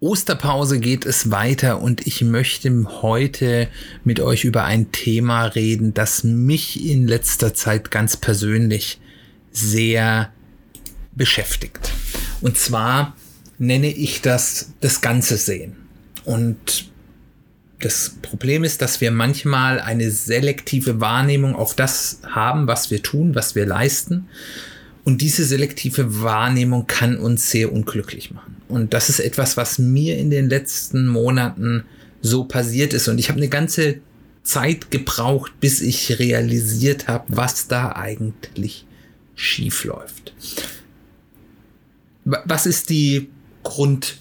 Osterpause 0.00 0.80
geht 0.80 1.04
es 1.04 1.30
weiter 1.30 1.82
und 1.82 2.06
ich 2.06 2.22
möchte 2.22 3.02
heute 3.02 3.68
mit 4.02 4.18
euch 4.18 4.44
über 4.44 4.64
ein 4.64 4.92
Thema 4.92 5.44
reden, 5.44 5.92
das 5.92 6.24
mich 6.24 6.82
in 6.84 7.06
letzter 7.06 7.52
Zeit 7.52 7.90
ganz 7.90 8.16
persönlich 8.16 8.98
sehr 9.52 10.32
beschäftigt. 11.12 11.92
Und 12.40 12.56
zwar 12.56 13.14
nenne 13.58 13.88
ich 13.88 14.22
das 14.22 14.72
das 14.80 15.02
Ganze 15.02 15.36
sehen. 15.36 15.76
Und 16.24 16.90
das 17.80 18.16
Problem 18.22 18.64
ist, 18.64 18.80
dass 18.80 19.02
wir 19.02 19.10
manchmal 19.10 19.80
eine 19.80 20.10
selektive 20.10 21.00
Wahrnehmung 21.00 21.54
auf 21.54 21.74
das 21.74 22.20
haben, 22.26 22.66
was 22.66 22.90
wir 22.90 23.02
tun, 23.02 23.34
was 23.34 23.54
wir 23.54 23.66
leisten. 23.66 24.28
Und 25.04 25.20
diese 25.20 25.44
selektive 25.44 26.22
Wahrnehmung 26.22 26.86
kann 26.86 27.18
uns 27.18 27.50
sehr 27.50 27.72
unglücklich 27.72 28.30
machen. 28.30 28.59
Und 28.70 28.94
das 28.94 29.08
ist 29.08 29.20
etwas, 29.20 29.56
was 29.56 29.78
mir 29.78 30.16
in 30.18 30.30
den 30.30 30.48
letzten 30.48 31.06
Monaten 31.06 31.84
so 32.22 32.44
passiert 32.44 32.92
ist. 32.92 33.08
Und 33.08 33.18
ich 33.18 33.28
habe 33.28 33.38
eine 33.38 33.48
ganze 33.48 34.00
Zeit 34.42 34.90
gebraucht, 34.90 35.52
bis 35.60 35.80
ich 35.80 36.18
realisiert 36.18 37.08
habe, 37.08 37.24
was 37.28 37.68
da 37.68 37.92
eigentlich 37.92 38.86
schief 39.34 39.84
läuft. 39.84 40.34
Was 42.24 42.66
ist 42.66 42.90
die 42.90 43.28
Grund, 43.62 44.18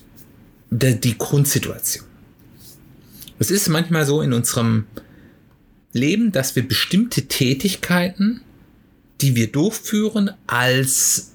die 0.72 1.18
Grundsituation? 1.18 2.06
Es 3.40 3.52
ist 3.52 3.70
manchmal 3.70 4.06
so 4.06 4.22
in 4.22 4.34
unserem 4.34 4.86
Leben, 5.94 6.32
dass 6.32 6.56
wir 6.56 6.68
bestimmte 6.68 7.28
Tätigkeiten, 7.28 8.42
die 9.22 9.36
wir 9.36 9.52
durchführen, 9.52 10.32
als 10.48 11.32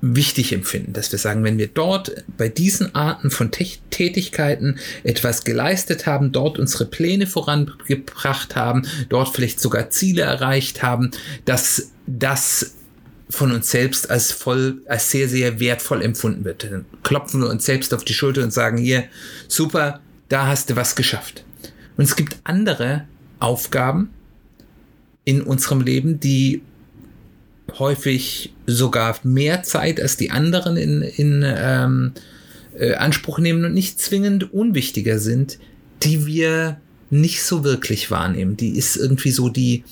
wichtig 0.00 0.52
empfinden, 0.52 0.92
dass 0.92 1.10
wir 1.10 1.18
sagen, 1.18 1.42
wenn 1.44 1.58
wir 1.58 1.66
dort 1.66 2.24
bei 2.36 2.48
diesen 2.48 2.94
Arten 2.94 3.30
von 3.30 3.50
Tätigkeiten 3.50 4.78
etwas 5.02 5.44
geleistet 5.44 6.06
haben, 6.06 6.32
dort 6.32 6.58
unsere 6.58 6.84
Pläne 6.86 7.26
vorangebracht 7.26 8.54
haben, 8.54 8.86
dort 9.08 9.34
vielleicht 9.34 9.60
sogar 9.60 9.90
Ziele 9.90 10.22
erreicht 10.22 10.82
haben, 10.82 11.10
dass 11.44 11.90
das 12.06 12.74
von 13.30 13.52
uns 13.52 13.70
selbst 13.70 14.08
als 14.10 14.32
voll, 14.32 14.80
als 14.86 15.10
sehr, 15.10 15.28
sehr 15.28 15.60
wertvoll 15.60 16.02
empfunden 16.02 16.44
wird. 16.44 16.64
Dann 16.64 16.86
klopfen 17.02 17.40
wir 17.40 17.50
uns 17.50 17.64
selbst 17.64 17.92
auf 17.92 18.04
die 18.04 18.14
Schulter 18.14 18.42
und 18.42 18.52
sagen, 18.52 18.78
hier, 18.78 19.04
super, 19.48 20.00
da 20.28 20.46
hast 20.46 20.70
du 20.70 20.76
was 20.76 20.96
geschafft. 20.96 21.44
Und 21.96 22.04
es 22.04 22.16
gibt 22.16 22.36
andere 22.44 23.04
Aufgaben 23.38 24.10
in 25.24 25.42
unserem 25.42 25.82
Leben, 25.82 26.20
die 26.20 26.62
häufig 27.78 28.54
sogar 28.66 29.18
mehr 29.22 29.62
Zeit 29.62 30.00
als 30.00 30.16
die 30.16 30.30
anderen 30.30 30.76
in, 30.76 31.02
in 31.02 31.44
ähm, 31.44 32.12
äh, 32.76 32.94
Anspruch 32.94 33.38
nehmen 33.38 33.64
und 33.64 33.74
nicht 33.74 34.00
zwingend 34.00 34.52
unwichtiger 34.52 35.18
sind, 35.18 35.58
die 36.02 36.26
wir 36.26 36.80
nicht 37.10 37.42
so 37.42 37.64
wirklich 37.64 38.10
wahrnehmen. 38.10 38.56
Die 38.56 38.76
ist 38.76 38.96
irgendwie 38.96 39.30
so 39.30 39.48
die 39.48 39.84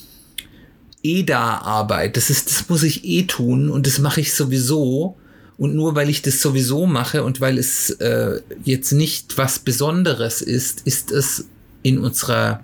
EDA-Arbeit. 1.03 2.17
Das 2.17 2.31
ist, 2.31 2.51
das 2.51 2.69
muss 2.69 2.83
ich 2.83 3.05
eh 3.05 3.25
tun 3.25 3.71
und 3.71 3.87
das 3.87 3.99
mache 3.99 4.21
ich 4.21 4.35
sowieso. 4.35 5.17
Und 5.59 5.75
nur 5.75 5.95
weil 5.95 6.11
ich 6.11 6.21
das 6.21 6.43
sowieso 6.43 6.87
mache 6.87 7.25
und 7.25 7.41
weil 7.41 7.57
es 7.57 7.91
äh, 7.91 8.41
jetzt 8.65 8.93
nicht 8.93 9.39
was 9.39 9.59
Besonderes 9.59 10.43
ist, 10.43 10.83
ist 10.87 11.11
es 11.11 11.47
in 11.83 11.99
unserer 11.99 12.63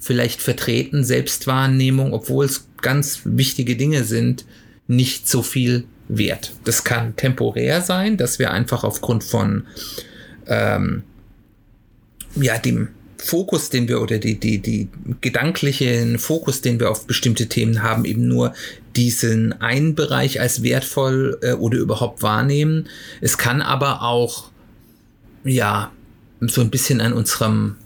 vielleicht 0.00 0.42
vertreten 0.42 1.04
Selbstwahrnehmung, 1.04 2.12
obwohl 2.12 2.46
es 2.46 2.66
ganz 2.82 3.20
wichtige 3.24 3.76
Dinge 3.76 4.04
sind, 4.04 4.44
nicht 4.86 5.28
so 5.28 5.42
viel 5.42 5.84
wert. 6.08 6.52
Das 6.64 6.84
kann 6.84 7.16
temporär 7.16 7.80
sein, 7.80 8.16
dass 8.16 8.38
wir 8.38 8.50
einfach 8.50 8.84
aufgrund 8.84 9.24
von 9.24 9.64
ähm, 10.46 11.02
ja, 12.36 12.58
dem 12.58 12.88
Fokus, 13.18 13.70
den 13.70 13.88
wir 13.88 14.00
oder 14.00 14.18
die, 14.18 14.38
die, 14.38 14.58
die 14.58 14.88
gedanklichen 15.20 16.18
Fokus, 16.18 16.60
den 16.60 16.78
wir 16.78 16.90
auf 16.90 17.06
bestimmte 17.06 17.48
Themen 17.48 17.82
haben, 17.82 18.04
eben 18.04 18.28
nur 18.28 18.52
diesen 18.94 19.60
einen 19.60 19.94
Bereich 19.94 20.40
als 20.40 20.62
wertvoll 20.62 21.38
äh, 21.42 21.52
oder 21.52 21.78
überhaupt 21.78 22.22
wahrnehmen. 22.22 22.88
Es 23.20 23.38
kann 23.38 23.62
aber 23.62 24.02
auch, 24.02 24.50
ja, 25.44 25.90
so 26.40 26.60
ein 26.60 26.70
bisschen 26.70 27.00
an 27.00 27.14
unserem 27.14 27.76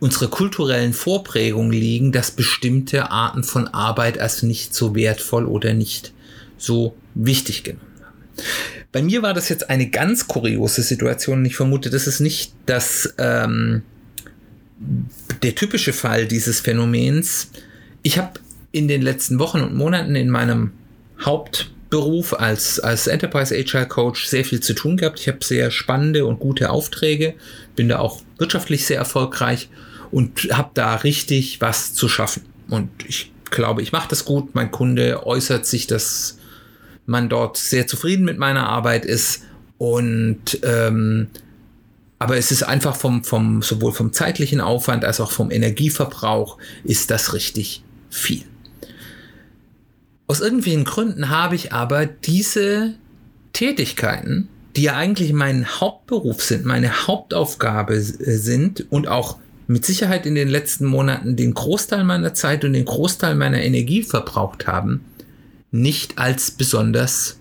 unsere 0.00 0.28
kulturellen 0.28 0.92
Vorprägungen 0.92 1.72
liegen, 1.72 2.12
dass 2.12 2.30
bestimmte 2.30 3.10
Arten 3.10 3.42
von 3.42 3.68
Arbeit 3.68 4.18
als 4.18 4.42
nicht 4.42 4.74
so 4.74 4.94
wertvoll 4.94 5.44
oder 5.46 5.74
nicht 5.74 6.12
so 6.56 6.94
wichtig 7.14 7.64
genommen 7.64 7.82
haben. 8.04 8.18
Bei 8.92 9.02
mir 9.02 9.22
war 9.22 9.34
das 9.34 9.48
jetzt 9.48 9.70
eine 9.70 9.88
ganz 9.88 10.28
kuriose 10.28 10.82
Situation. 10.82 11.44
Ich 11.44 11.56
vermute, 11.56 11.90
das 11.90 12.06
ist 12.06 12.20
nicht 12.20 12.52
das, 12.66 13.14
ähm, 13.18 13.82
der 15.42 15.54
typische 15.54 15.92
Fall 15.92 16.26
dieses 16.26 16.60
Phänomens. 16.60 17.50
Ich 18.02 18.18
habe 18.18 18.40
in 18.70 18.86
den 18.86 19.02
letzten 19.02 19.38
Wochen 19.38 19.60
und 19.60 19.74
Monaten 19.74 20.14
in 20.14 20.30
meinem 20.30 20.72
Hauptberuf 21.20 22.38
als, 22.38 22.78
als 22.78 23.08
Enterprise 23.08 23.54
HR 23.54 23.86
Coach 23.86 24.26
sehr 24.26 24.44
viel 24.44 24.60
zu 24.60 24.74
tun 24.74 24.96
gehabt. 24.96 25.18
Ich 25.18 25.26
habe 25.26 25.44
sehr 25.44 25.72
spannende 25.72 26.26
und 26.26 26.38
gute 26.38 26.70
Aufträge, 26.70 27.34
bin 27.74 27.88
da 27.88 27.98
auch 27.98 28.22
wirtschaftlich 28.38 28.86
sehr 28.86 28.98
erfolgreich 28.98 29.68
und 30.10 30.48
habe 30.52 30.70
da 30.74 30.96
richtig 30.96 31.60
was 31.60 31.94
zu 31.94 32.08
schaffen. 32.08 32.44
Und 32.68 32.90
ich 33.06 33.32
glaube, 33.50 33.82
ich 33.82 33.92
mache 33.92 34.08
das 34.08 34.24
gut. 34.24 34.54
Mein 34.54 34.70
Kunde 34.70 35.26
äußert 35.26 35.66
sich, 35.66 35.86
dass 35.86 36.38
man 37.06 37.28
dort 37.28 37.56
sehr 37.56 37.86
zufrieden 37.86 38.24
mit 38.24 38.38
meiner 38.38 38.68
Arbeit 38.68 39.04
ist. 39.04 39.42
Und 39.78 40.60
ähm, 40.62 41.28
aber 42.18 42.36
es 42.36 42.50
ist 42.50 42.64
einfach 42.64 42.96
vom, 42.96 43.22
vom, 43.22 43.62
sowohl 43.62 43.92
vom 43.92 44.12
zeitlichen 44.12 44.60
Aufwand 44.60 45.04
als 45.04 45.20
auch 45.20 45.30
vom 45.30 45.50
Energieverbrauch 45.50 46.58
ist 46.82 47.10
das 47.10 47.32
richtig 47.32 47.84
viel. 48.10 48.42
Aus 50.26 50.40
irgendwelchen 50.40 50.84
Gründen 50.84 51.28
habe 51.28 51.54
ich 51.54 51.72
aber 51.72 52.06
diese 52.06 52.94
Tätigkeiten, 53.52 54.48
die 54.76 54.82
ja 54.82 54.96
eigentlich 54.96 55.32
mein 55.32 55.80
Hauptberuf 55.80 56.42
sind, 56.42 56.64
meine 56.64 57.06
Hauptaufgabe 57.06 58.00
sind 58.00 58.90
und 58.90 59.08
auch 59.08 59.38
mit 59.68 59.84
Sicherheit 59.84 60.24
in 60.24 60.34
den 60.34 60.48
letzten 60.48 60.86
Monaten 60.86 61.36
den 61.36 61.52
Großteil 61.52 62.02
meiner 62.02 62.32
Zeit 62.32 62.64
und 62.64 62.72
den 62.72 62.86
Großteil 62.86 63.34
meiner 63.34 63.62
Energie 63.62 64.02
verbraucht 64.02 64.66
haben, 64.66 65.04
nicht 65.70 66.16
als 66.16 66.50
besonders 66.50 67.38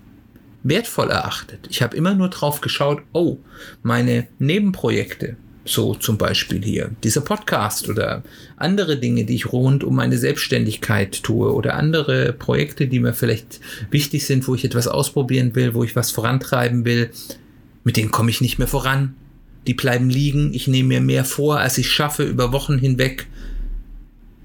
wertvoll 0.61 1.09
erachtet. 1.09 1.61
Ich 1.69 1.81
habe 1.81 1.95
immer 1.95 2.13
nur 2.13 2.29
drauf 2.29 2.59
geschaut, 2.59 3.01
oh, 3.13 3.37
meine 3.81 4.27
Nebenprojekte, 4.39 5.37
so 5.63 5.95
zum 5.95 6.17
Beispiel 6.17 6.61
hier 6.61 6.91
dieser 7.01 7.21
Podcast 7.21 7.87
oder 7.87 8.23
andere 8.57 8.97
Dinge, 8.97 9.23
die 9.23 9.35
ich 9.35 9.53
rund 9.53 9.85
um 9.85 9.95
meine 9.95 10.17
Selbstständigkeit 10.17 11.23
tue 11.23 11.53
oder 11.53 11.75
andere 11.75 12.33
Projekte, 12.33 12.87
die 12.87 12.99
mir 12.99 13.13
vielleicht 13.13 13.61
wichtig 13.89 14.25
sind, 14.25 14.49
wo 14.49 14.55
ich 14.55 14.65
etwas 14.65 14.89
ausprobieren 14.89 15.55
will, 15.55 15.73
wo 15.73 15.83
ich 15.85 15.95
was 15.95 16.11
vorantreiben 16.11 16.83
will, 16.83 17.09
mit 17.85 17.95
denen 17.95 18.11
komme 18.11 18.31
ich 18.31 18.41
nicht 18.41 18.59
mehr 18.59 18.67
voran 18.67 19.15
die 19.67 19.73
bleiben 19.73 20.09
liegen, 20.09 20.53
ich 20.53 20.67
nehme 20.67 20.89
mir 20.89 21.01
mehr 21.01 21.25
vor, 21.25 21.59
als 21.59 21.77
ich 21.77 21.91
schaffe 21.91 22.23
über 22.23 22.51
Wochen 22.51 22.77
hinweg. 22.77 23.27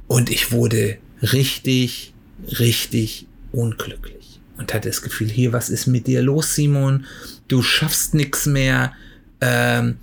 Und 0.09 0.31
ich 0.31 0.53
wurde 0.53 0.99
richtig, 1.23 2.13
richtig 2.59 3.27
unglücklich. 3.53 4.41
Und 4.59 4.75
hatte 4.75 4.89
das 4.89 5.03
Gefühl, 5.03 5.29
hier, 5.29 5.53
was 5.53 5.71
ist 5.71 5.87
mit 5.87 6.07
dir 6.07 6.23
los, 6.23 6.55
Simon? 6.55 7.07
Du 7.49 7.63
schaffst 7.63 8.15
nichts 8.15 8.47
mehr. 8.47 8.93
Ähm, 9.41 9.97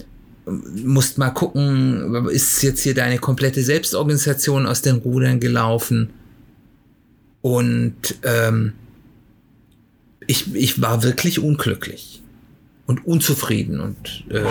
musst 0.45 1.17
mal 1.17 1.29
gucken, 1.29 2.27
ist 2.29 2.63
jetzt 2.63 2.81
hier 2.81 2.95
deine 2.95 3.19
komplette 3.19 3.61
Selbstorganisation 3.61 4.65
aus 4.65 4.81
den 4.81 4.95
Rudern 4.95 5.39
gelaufen? 5.39 6.09
Und 7.41 8.15
ähm, 8.23 8.73
ich, 10.27 10.53
ich 10.55 10.81
war 10.81 11.03
wirklich 11.03 11.39
unglücklich 11.39 12.21
und 12.85 13.05
unzufrieden 13.05 13.79
und 13.79 14.25
äh, 14.29 14.43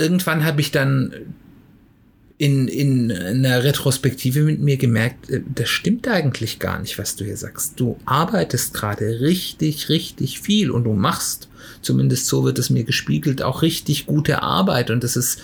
irgendwann 0.00 0.44
habe 0.44 0.60
ich 0.60 0.72
dann 0.72 1.14
in, 2.40 2.68
in 2.68 3.12
einer 3.12 3.64
Retrospektive 3.64 4.42
mit 4.42 4.60
mir 4.60 4.78
gemerkt, 4.78 5.28
äh, 5.28 5.42
das 5.54 5.68
stimmt 5.68 6.08
eigentlich 6.08 6.58
gar 6.58 6.80
nicht, 6.80 6.98
was 6.98 7.14
du 7.14 7.24
hier 7.24 7.36
sagst. 7.36 7.78
Du 7.78 7.98
arbeitest 8.06 8.72
gerade 8.72 9.20
richtig, 9.20 9.90
richtig 9.90 10.40
viel 10.40 10.70
und 10.70 10.84
du 10.84 10.94
machst, 10.94 11.48
zumindest 11.82 12.26
so 12.26 12.42
wird 12.44 12.58
es 12.58 12.70
mir 12.70 12.84
gespiegelt, 12.84 13.42
auch 13.42 13.60
richtig 13.60 14.06
gute 14.06 14.42
Arbeit 14.42 14.90
und 14.90 15.04
das 15.04 15.16
ist 15.16 15.40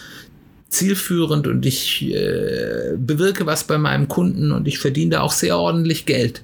zielführend 0.70 1.46
und 1.46 1.66
ich 1.66 2.02
äh, 2.06 2.94
bewirke 2.96 3.44
was 3.44 3.64
bei 3.64 3.76
meinem 3.76 4.08
Kunden 4.08 4.50
und 4.50 4.66
ich 4.66 4.78
verdiene 4.78 5.12
da 5.12 5.20
auch 5.20 5.32
sehr 5.32 5.58
ordentlich 5.58 6.06
Geld. 6.06 6.42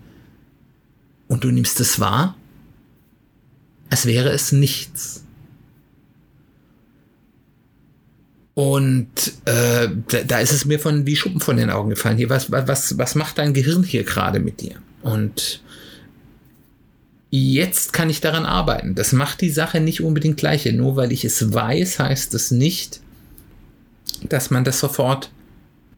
Und 1.29 1.44
du 1.44 1.50
nimmst 1.50 1.81
es 1.81 1.99
wahr, 1.99 2.37
als 3.88 4.05
wäre 4.05 4.29
es 4.31 4.53
nichts. 4.53 5.21
Und 8.54 9.32
äh, 9.46 9.88
da, 10.08 10.22
da 10.26 10.38
ist 10.40 10.52
es 10.52 10.64
mir 10.64 10.78
von 10.78 11.06
wie 11.06 11.16
Schuppen 11.16 11.40
von 11.40 11.56
den 11.56 11.70
Augen 11.70 11.90
gefallen. 11.90 12.19
Hier, 12.19 12.28
was, 12.28 12.50
was, 12.50 12.99
was 12.99 13.14
macht 13.14 13.38
dein 13.38 13.54
Gehirn 13.54 13.82
hier 13.82 14.04
gerade 14.04 14.40
mit 14.40 14.60
dir? 14.60 14.75
Und 15.02 15.62
jetzt 17.31 17.94
kann 17.94 18.10
ich 18.10 18.20
daran 18.20 18.44
arbeiten. 18.44 18.94
Das 18.94 19.12
macht 19.12 19.40
die 19.40 19.50
Sache 19.50 19.81
nicht 19.81 20.02
unbedingt 20.02 20.37
gleiche. 20.37 20.72
Nur 20.72 20.96
weil 20.96 21.12
ich 21.12 21.25
es 21.25 21.52
weiß, 21.52 21.99
heißt 21.99 22.34
es 22.34 22.50
nicht, 22.50 23.00
dass 24.28 24.50
man 24.50 24.64
das 24.64 24.78
sofort 24.81 25.31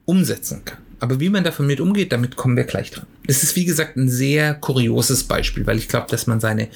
umsetzen 0.04 0.64
kann. 0.64 0.78
Aber 1.00 1.18
wie 1.18 1.30
man 1.30 1.42
davon 1.42 1.66
mit 1.66 1.80
umgeht, 1.80 2.12
damit 2.12 2.36
kommen 2.36 2.56
wir 2.56 2.64
gleich 2.64 2.92
dran. 2.92 3.06
Es 3.26 3.42
ist 3.42 3.56
wie 3.56 3.64
gesagt 3.64 3.96
ein 3.96 4.08
sehr 4.08 4.54
kurioses 4.54 5.24
Beispiel, 5.24 5.66
weil 5.66 5.76
ich 5.76 5.88
glaube, 5.88 6.06
dass 6.08 6.28
man 6.28 6.38
seine 6.38 6.68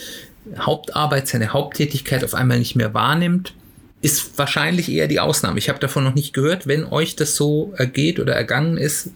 Hauptarbeit, 0.58 1.28
seine 1.28 1.52
Haupttätigkeit 1.52 2.24
auf 2.24 2.34
einmal 2.34 2.58
nicht 2.58 2.74
mehr 2.74 2.92
wahrnimmt 2.94 3.54
ist 4.00 4.38
wahrscheinlich 4.38 4.90
eher 4.90 5.08
die 5.08 5.20
Ausnahme. 5.20 5.58
Ich 5.58 5.68
habe 5.68 5.80
davon 5.80 6.04
noch 6.04 6.14
nicht 6.14 6.32
gehört. 6.32 6.66
Wenn 6.66 6.84
euch 6.84 7.16
das 7.16 7.34
so 7.34 7.72
ergeht 7.76 8.20
oder 8.20 8.34
ergangen 8.34 8.76
ist, 8.76 9.10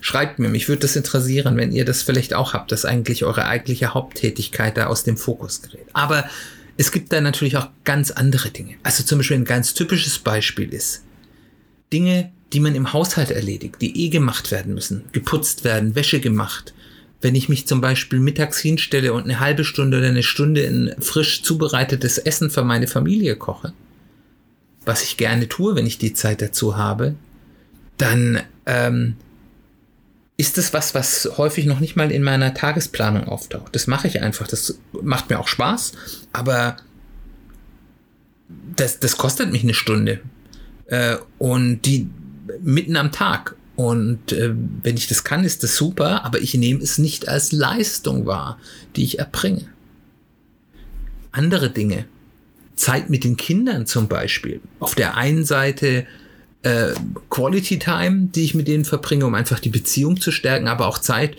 schreibt 0.00 0.38
mir. 0.38 0.48
Mich 0.48 0.68
würde 0.68 0.82
das 0.82 0.96
interessieren, 0.96 1.56
wenn 1.56 1.72
ihr 1.72 1.84
das 1.84 2.02
vielleicht 2.02 2.34
auch 2.34 2.52
habt, 2.52 2.72
dass 2.72 2.84
eigentlich 2.84 3.24
eure 3.24 3.46
eigentliche 3.46 3.94
Haupttätigkeit 3.94 4.76
da 4.76 4.86
aus 4.86 5.04
dem 5.04 5.16
Fokus 5.16 5.62
gerät. 5.62 5.86
Aber 5.92 6.28
es 6.76 6.92
gibt 6.92 7.12
da 7.12 7.20
natürlich 7.20 7.56
auch 7.56 7.68
ganz 7.84 8.10
andere 8.10 8.50
Dinge. 8.50 8.76
Also 8.82 9.02
zum 9.02 9.18
Beispiel 9.18 9.38
ein 9.38 9.44
ganz 9.44 9.74
typisches 9.74 10.18
Beispiel 10.18 10.72
ist 10.72 11.02
Dinge, 11.92 12.32
die 12.52 12.60
man 12.60 12.74
im 12.74 12.92
Haushalt 12.92 13.30
erledigt, 13.30 13.76
die 13.80 14.06
eh 14.06 14.08
gemacht 14.08 14.50
werden 14.50 14.74
müssen, 14.74 15.04
geputzt 15.12 15.64
werden, 15.64 15.94
Wäsche 15.94 16.20
gemacht. 16.20 16.74
Wenn 17.20 17.34
ich 17.34 17.48
mich 17.48 17.66
zum 17.66 17.80
Beispiel 17.80 18.18
mittags 18.18 18.58
hinstelle 18.58 19.12
und 19.12 19.24
eine 19.24 19.40
halbe 19.40 19.64
Stunde 19.64 19.98
oder 19.98 20.08
eine 20.08 20.22
Stunde 20.22 20.62
in 20.62 20.94
frisch 20.98 21.42
zubereitetes 21.42 22.18
Essen 22.18 22.50
für 22.50 22.64
meine 22.64 22.86
Familie 22.86 23.36
koche, 23.36 23.72
was 24.84 25.02
ich 25.02 25.16
gerne 25.16 25.48
tue, 25.48 25.74
wenn 25.74 25.86
ich 25.86 25.98
die 25.98 26.14
Zeit 26.14 26.40
dazu 26.40 26.76
habe, 26.76 27.14
dann 27.98 28.40
ähm, 28.64 29.16
ist 30.40 30.56
das 30.56 30.72
was, 30.72 30.94
was 30.94 31.30
häufig 31.36 31.66
noch 31.66 31.80
nicht 31.80 31.96
mal 31.96 32.10
in 32.10 32.22
meiner 32.22 32.54
Tagesplanung 32.54 33.28
auftaucht. 33.28 33.74
Das 33.74 33.86
mache 33.86 34.08
ich 34.08 34.22
einfach. 34.22 34.48
Das 34.48 34.78
macht 35.02 35.28
mir 35.28 35.38
auch 35.38 35.48
Spaß, 35.48 35.92
aber 36.32 36.76
das, 38.74 39.00
das 39.00 39.18
kostet 39.18 39.52
mich 39.52 39.62
eine 39.62 39.74
Stunde. 39.74 40.20
Äh, 40.86 41.16
und 41.38 41.82
die 41.82 42.08
mitten 42.62 42.96
am 42.96 43.12
Tag. 43.12 43.54
Und 43.80 44.32
äh, 44.32 44.52
wenn 44.82 44.98
ich 44.98 45.06
das 45.06 45.24
kann, 45.24 45.42
ist 45.42 45.62
das 45.62 45.74
super, 45.74 46.22
aber 46.26 46.38
ich 46.38 46.52
nehme 46.52 46.82
es 46.82 46.98
nicht 46.98 47.28
als 47.28 47.50
Leistung 47.50 48.26
wahr, 48.26 48.58
die 48.94 49.04
ich 49.04 49.18
erbringe. 49.18 49.64
Andere 51.32 51.70
Dinge, 51.70 52.04
Zeit 52.74 53.08
mit 53.08 53.24
den 53.24 53.38
Kindern 53.38 53.86
zum 53.86 54.06
Beispiel. 54.06 54.60
Auf 54.80 54.94
der 54.94 55.16
einen 55.16 55.46
Seite 55.46 56.06
äh, 56.62 56.88
Quality 57.30 57.78
Time, 57.78 58.28
die 58.34 58.44
ich 58.44 58.54
mit 58.54 58.68
denen 58.68 58.84
verbringe, 58.84 59.24
um 59.24 59.34
einfach 59.34 59.60
die 59.60 59.70
Beziehung 59.70 60.20
zu 60.20 60.30
stärken, 60.30 60.68
aber 60.68 60.86
auch 60.86 60.98
Zeit. 60.98 61.38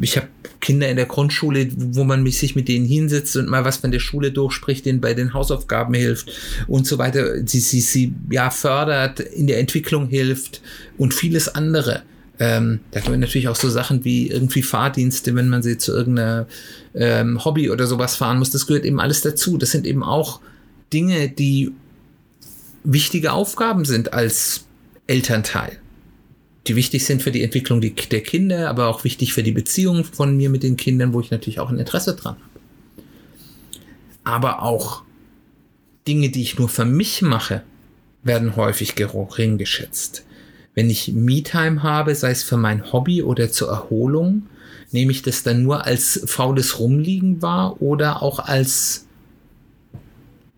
Ich 0.00 0.16
habe 0.16 0.28
Kinder 0.60 0.88
in 0.88 0.96
der 0.96 1.06
Grundschule, 1.06 1.68
wo 1.76 2.04
man 2.04 2.26
sich 2.26 2.56
mit 2.56 2.68
denen 2.68 2.86
hinsetzt 2.86 3.36
und 3.36 3.48
mal 3.48 3.64
was 3.64 3.76
von 3.76 3.92
der 3.92 4.00
Schule 4.00 4.32
durchspricht, 4.32 4.84
denen 4.84 5.00
bei 5.00 5.14
den 5.14 5.32
Hausaufgaben 5.32 5.94
hilft 5.94 6.32
und 6.66 6.86
so 6.86 6.98
weiter. 6.98 7.46
Sie, 7.46 7.60
sie, 7.60 7.80
sie 7.80 8.14
ja 8.30 8.50
fördert, 8.50 9.20
in 9.20 9.46
der 9.46 9.60
Entwicklung 9.60 10.08
hilft 10.08 10.60
und 10.98 11.14
vieles 11.14 11.48
andere. 11.48 12.02
Ähm, 12.38 12.80
da 12.90 13.00
haben 13.00 13.12
wir 13.12 13.18
natürlich 13.18 13.48
auch 13.48 13.56
so 13.56 13.70
Sachen 13.70 14.04
wie 14.04 14.28
irgendwie 14.28 14.62
Fahrdienste, 14.62 15.34
wenn 15.34 15.48
man 15.48 15.62
sie 15.62 15.78
zu 15.78 15.92
irgendeiner 15.92 16.46
ähm, 16.94 17.44
Hobby 17.44 17.70
oder 17.70 17.86
sowas 17.86 18.16
fahren 18.16 18.38
muss. 18.38 18.50
Das 18.50 18.66
gehört 18.66 18.84
eben 18.84 19.00
alles 19.00 19.22
dazu. 19.22 19.56
Das 19.56 19.70
sind 19.70 19.86
eben 19.86 20.02
auch 20.02 20.40
Dinge, 20.92 21.28
die 21.28 21.72
wichtige 22.84 23.32
Aufgaben 23.32 23.84
sind 23.84 24.12
als 24.12 24.64
Elternteil. 25.06 25.78
Die 26.66 26.76
wichtig 26.76 27.04
sind 27.04 27.22
für 27.22 27.30
die 27.30 27.44
Entwicklung 27.44 27.80
der 27.80 28.20
Kinder, 28.22 28.68
aber 28.68 28.88
auch 28.88 29.04
wichtig 29.04 29.32
für 29.32 29.42
die 29.42 29.52
Beziehung 29.52 30.04
von 30.04 30.36
mir 30.36 30.50
mit 30.50 30.62
den 30.62 30.76
Kindern, 30.76 31.12
wo 31.12 31.20
ich 31.20 31.30
natürlich 31.30 31.60
auch 31.60 31.70
ein 31.70 31.78
Interesse 31.78 32.16
dran 32.16 32.36
habe. 32.36 32.56
Aber 34.24 34.62
auch 34.62 35.02
Dinge, 36.08 36.30
die 36.30 36.42
ich 36.42 36.58
nur 36.58 36.68
für 36.68 36.84
mich 36.84 37.22
mache, 37.22 37.62
werden 38.24 38.56
häufig 38.56 38.96
gering 38.96 39.58
geschätzt. 39.58 40.24
Wenn 40.74 40.90
ich 40.90 41.12
Me-Time 41.12 41.82
habe, 41.82 42.14
sei 42.14 42.32
es 42.32 42.42
für 42.42 42.56
mein 42.56 42.92
Hobby 42.92 43.22
oder 43.22 43.50
zur 43.50 43.68
Erholung, 43.68 44.46
nehme 44.90 45.12
ich 45.12 45.22
das 45.22 45.42
dann 45.42 45.62
nur 45.62 45.84
als 45.84 46.22
faules 46.26 46.78
Rumliegen 46.80 47.40
wahr 47.42 47.80
oder 47.80 48.22
auch 48.22 48.40
als 48.40 49.06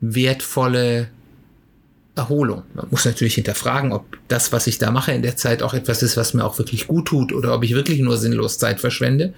wertvolle 0.01 1.09
Erholung. 2.19 2.63
Man 2.75 2.87
muss 2.91 3.05
natürlich 3.05 3.35
hinterfragen, 3.35 3.93
ob 3.93 4.19
das, 4.29 4.53
was 4.53 4.67
ich 4.67 4.79
da 4.79 4.91
mache 4.91 5.13
in 5.13 5.23
der 5.23 5.37
Zeit, 5.37 5.63
auch 5.63 5.75
etwas 5.75 6.03
ist, 6.03 6.17
was 6.17 6.35
mir 6.35 6.45
auch 6.45 6.59
wirklich 6.59 6.87
gut 6.87 7.07
tut 7.07 7.33
oder 7.33 7.55
ob 7.55 7.65
ich 7.65 7.75
wirklich 7.75 8.01
nur 8.01 8.17
sinnlos 8.19 8.59
Zeit 8.59 8.81
verschwende. 8.81 9.33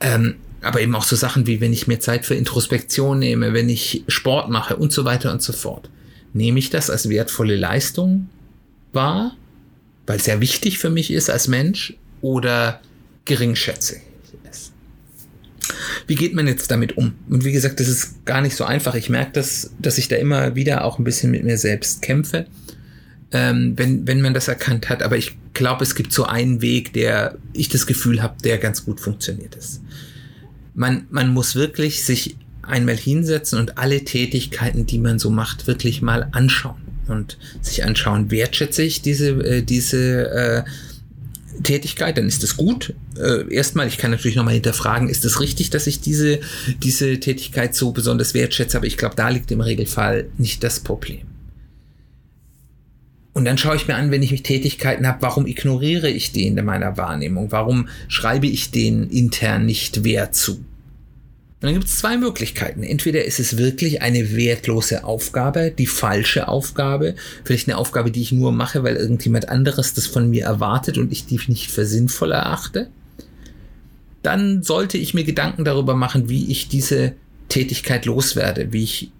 Ähm, 0.00 0.36
aber 0.62 0.80
eben 0.80 0.94
auch 0.94 1.04
so 1.04 1.14
Sachen 1.14 1.46
wie, 1.46 1.60
wenn 1.60 1.72
ich 1.72 1.86
mir 1.86 2.00
Zeit 2.00 2.26
für 2.26 2.34
Introspektion 2.34 3.18
nehme, 3.18 3.52
wenn 3.52 3.68
ich 3.68 4.04
Sport 4.08 4.50
mache 4.50 4.76
und 4.76 4.92
so 4.92 5.04
weiter 5.04 5.30
und 5.30 5.42
so 5.42 5.52
fort. 5.52 5.88
Nehme 6.32 6.58
ich 6.58 6.70
das 6.70 6.90
als 6.90 7.08
wertvolle 7.08 7.56
Leistung 7.56 8.28
wahr, 8.92 9.36
weil 10.06 10.16
es 10.16 10.24
sehr 10.24 10.40
wichtig 10.40 10.78
für 10.78 10.90
mich 10.90 11.10
ist 11.10 11.30
als 11.30 11.46
Mensch 11.46 11.94
oder 12.20 12.80
geringschätze 13.24 14.00
wie 16.06 16.14
geht 16.14 16.34
man 16.34 16.46
jetzt 16.46 16.70
damit 16.70 16.96
um? 16.96 17.14
Und 17.28 17.44
wie 17.44 17.52
gesagt, 17.52 17.80
das 17.80 17.88
ist 17.88 18.24
gar 18.24 18.40
nicht 18.40 18.56
so 18.56 18.64
einfach. 18.64 18.94
Ich 18.94 19.10
merke 19.10 19.32
das, 19.32 19.72
dass 19.78 19.98
ich 19.98 20.08
da 20.08 20.16
immer 20.16 20.54
wieder 20.54 20.84
auch 20.84 20.98
ein 20.98 21.04
bisschen 21.04 21.30
mit 21.30 21.44
mir 21.44 21.58
selbst 21.58 22.02
kämpfe, 22.02 22.46
ähm, 23.32 23.74
wenn, 23.76 24.06
wenn 24.06 24.20
man 24.20 24.34
das 24.34 24.48
erkannt 24.48 24.88
hat. 24.88 25.02
Aber 25.02 25.16
ich 25.16 25.36
glaube, 25.52 25.82
es 25.82 25.94
gibt 25.94 26.12
so 26.12 26.24
einen 26.24 26.62
Weg, 26.62 26.92
der 26.92 27.38
ich 27.52 27.68
das 27.68 27.86
Gefühl 27.86 28.22
habe, 28.22 28.36
der 28.42 28.58
ganz 28.58 28.84
gut 28.84 29.00
funktioniert 29.00 29.56
ist. 29.56 29.82
Man, 30.74 31.06
man 31.10 31.32
muss 31.32 31.56
wirklich 31.56 32.04
sich 32.04 32.36
einmal 32.62 32.96
hinsetzen 32.96 33.58
und 33.58 33.78
alle 33.78 34.04
Tätigkeiten, 34.04 34.86
die 34.86 34.98
man 34.98 35.18
so 35.18 35.30
macht, 35.30 35.66
wirklich 35.66 36.02
mal 36.02 36.28
anschauen 36.32 36.82
und 37.08 37.38
sich 37.62 37.84
anschauen, 37.84 38.30
wertschätze 38.30 38.82
ich 38.82 39.02
diese, 39.02 39.30
äh, 39.30 39.62
diese 39.62 40.30
äh, 40.30 40.64
Tätigkeit, 41.62 42.18
dann 42.18 42.26
ist 42.26 42.42
das 42.42 42.56
gut. 42.56 42.94
Äh, 43.18 43.52
erstmal, 43.52 43.88
ich 43.88 43.98
kann 43.98 44.10
natürlich 44.10 44.36
nochmal 44.36 44.54
hinterfragen, 44.54 45.08
ist 45.08 45.24
es 45.24 45.40
richtig, 45.40 45.70
dass 45.70 45.86
ich 45.86 46.00
diese, 46.00 46.40
diese 46.82 47.18
Tätigkeit 47.20 47.74
so 47.74 47.92
besonders 47.92 48.34
wertschätze, 48.34 48.76
aber 48.76 48.86
ich 48.86 48.96
glaube, 48.96 49.16
da 49.16 49.28
liegt 49.28 49.50
im 49.50 49.60
Regelfall 49.60 50.28
nicht 50.38 50.62
das 50.62 50.80
Problem. 50.80 51.22
Und 53.32 53.44
dann 53.44 53.58
schaue 53.58 53.76
ich 53.76 53.86
mir 53.86 53.96
an, 53.96 54.10
wenn 54.10 54.22
ich 54.22 54.30
mich 54.30 54.42
Tätigkeiten 54.42 55.06
habe, 55.06 55.20
warum 55.20 55.46
ignoriere 55.46 56.08
ich 56.08 56.32
die 56.32 56.46
in 56.46 56.64
meiner 56.64 56.96
Wahrnehmung? 56.96 57.52
Warum 57.52 57.88
schreibe 58.08 58.46
ich 58.46 58.70
denen 58.70 59.10
intern 59.10 59.66
nicht 59.66 60.04
Wert 60.04 60.34
zu? 60.34 60.64
Dann 61.60 61.72
gibt 61.72 61.86
es 61.86 61.96
zwei 61.98 62.18
Möglichkeiten. 62.18 62.82
Entweder 62.82 63.24
ist 63.24 63.40
es 63.40 63.56
wirklich 63.56 64.02
eine 64.02 64.36
wertlose 64.36 65.04
Aufgabe, 65.04 65.70
die 65.70 65.86
falsche 65.86 66.48
Aufgabe, 66.48 67.14
vielleicht 67.44 67.68
eine 67.68 67.78
Aufgabe, 67.78 68.10
die 68.10 68.20
ich 68.20 68.32
nur 68.32 68.52
mache, 68.52 68.82
weil 68.84 68.96
irgendjemand 68.96 69.48
anderes 69.48 69.94
das 69.94 70.06
von 70.06 70.28
mir 70.28 70.44
erwartet 70.44 70.98
und 70.98 71.12
ich 71.12 71.24
die 71.26 71.40
nicht 71.48 71.70
für 71.70 71.86
sinnvoll 71.86 72.32
erachte. 72.32 72.88
Dann 74.22 74.62
sollte 74.62 74.98
ich 74.98 75.14
mir 75.14 75.24
Gedanken 75.24 75.64
darüber 75.64 75.94
machen, 75.94 76.28
wie 76.28 76.50
ich 76.50 76.68
diese 76.68 77.14
Tätigkeit 77.48 78.04
loswerde, 78.04 78.72
wie 78.72 78.82
ich 78.82 79.10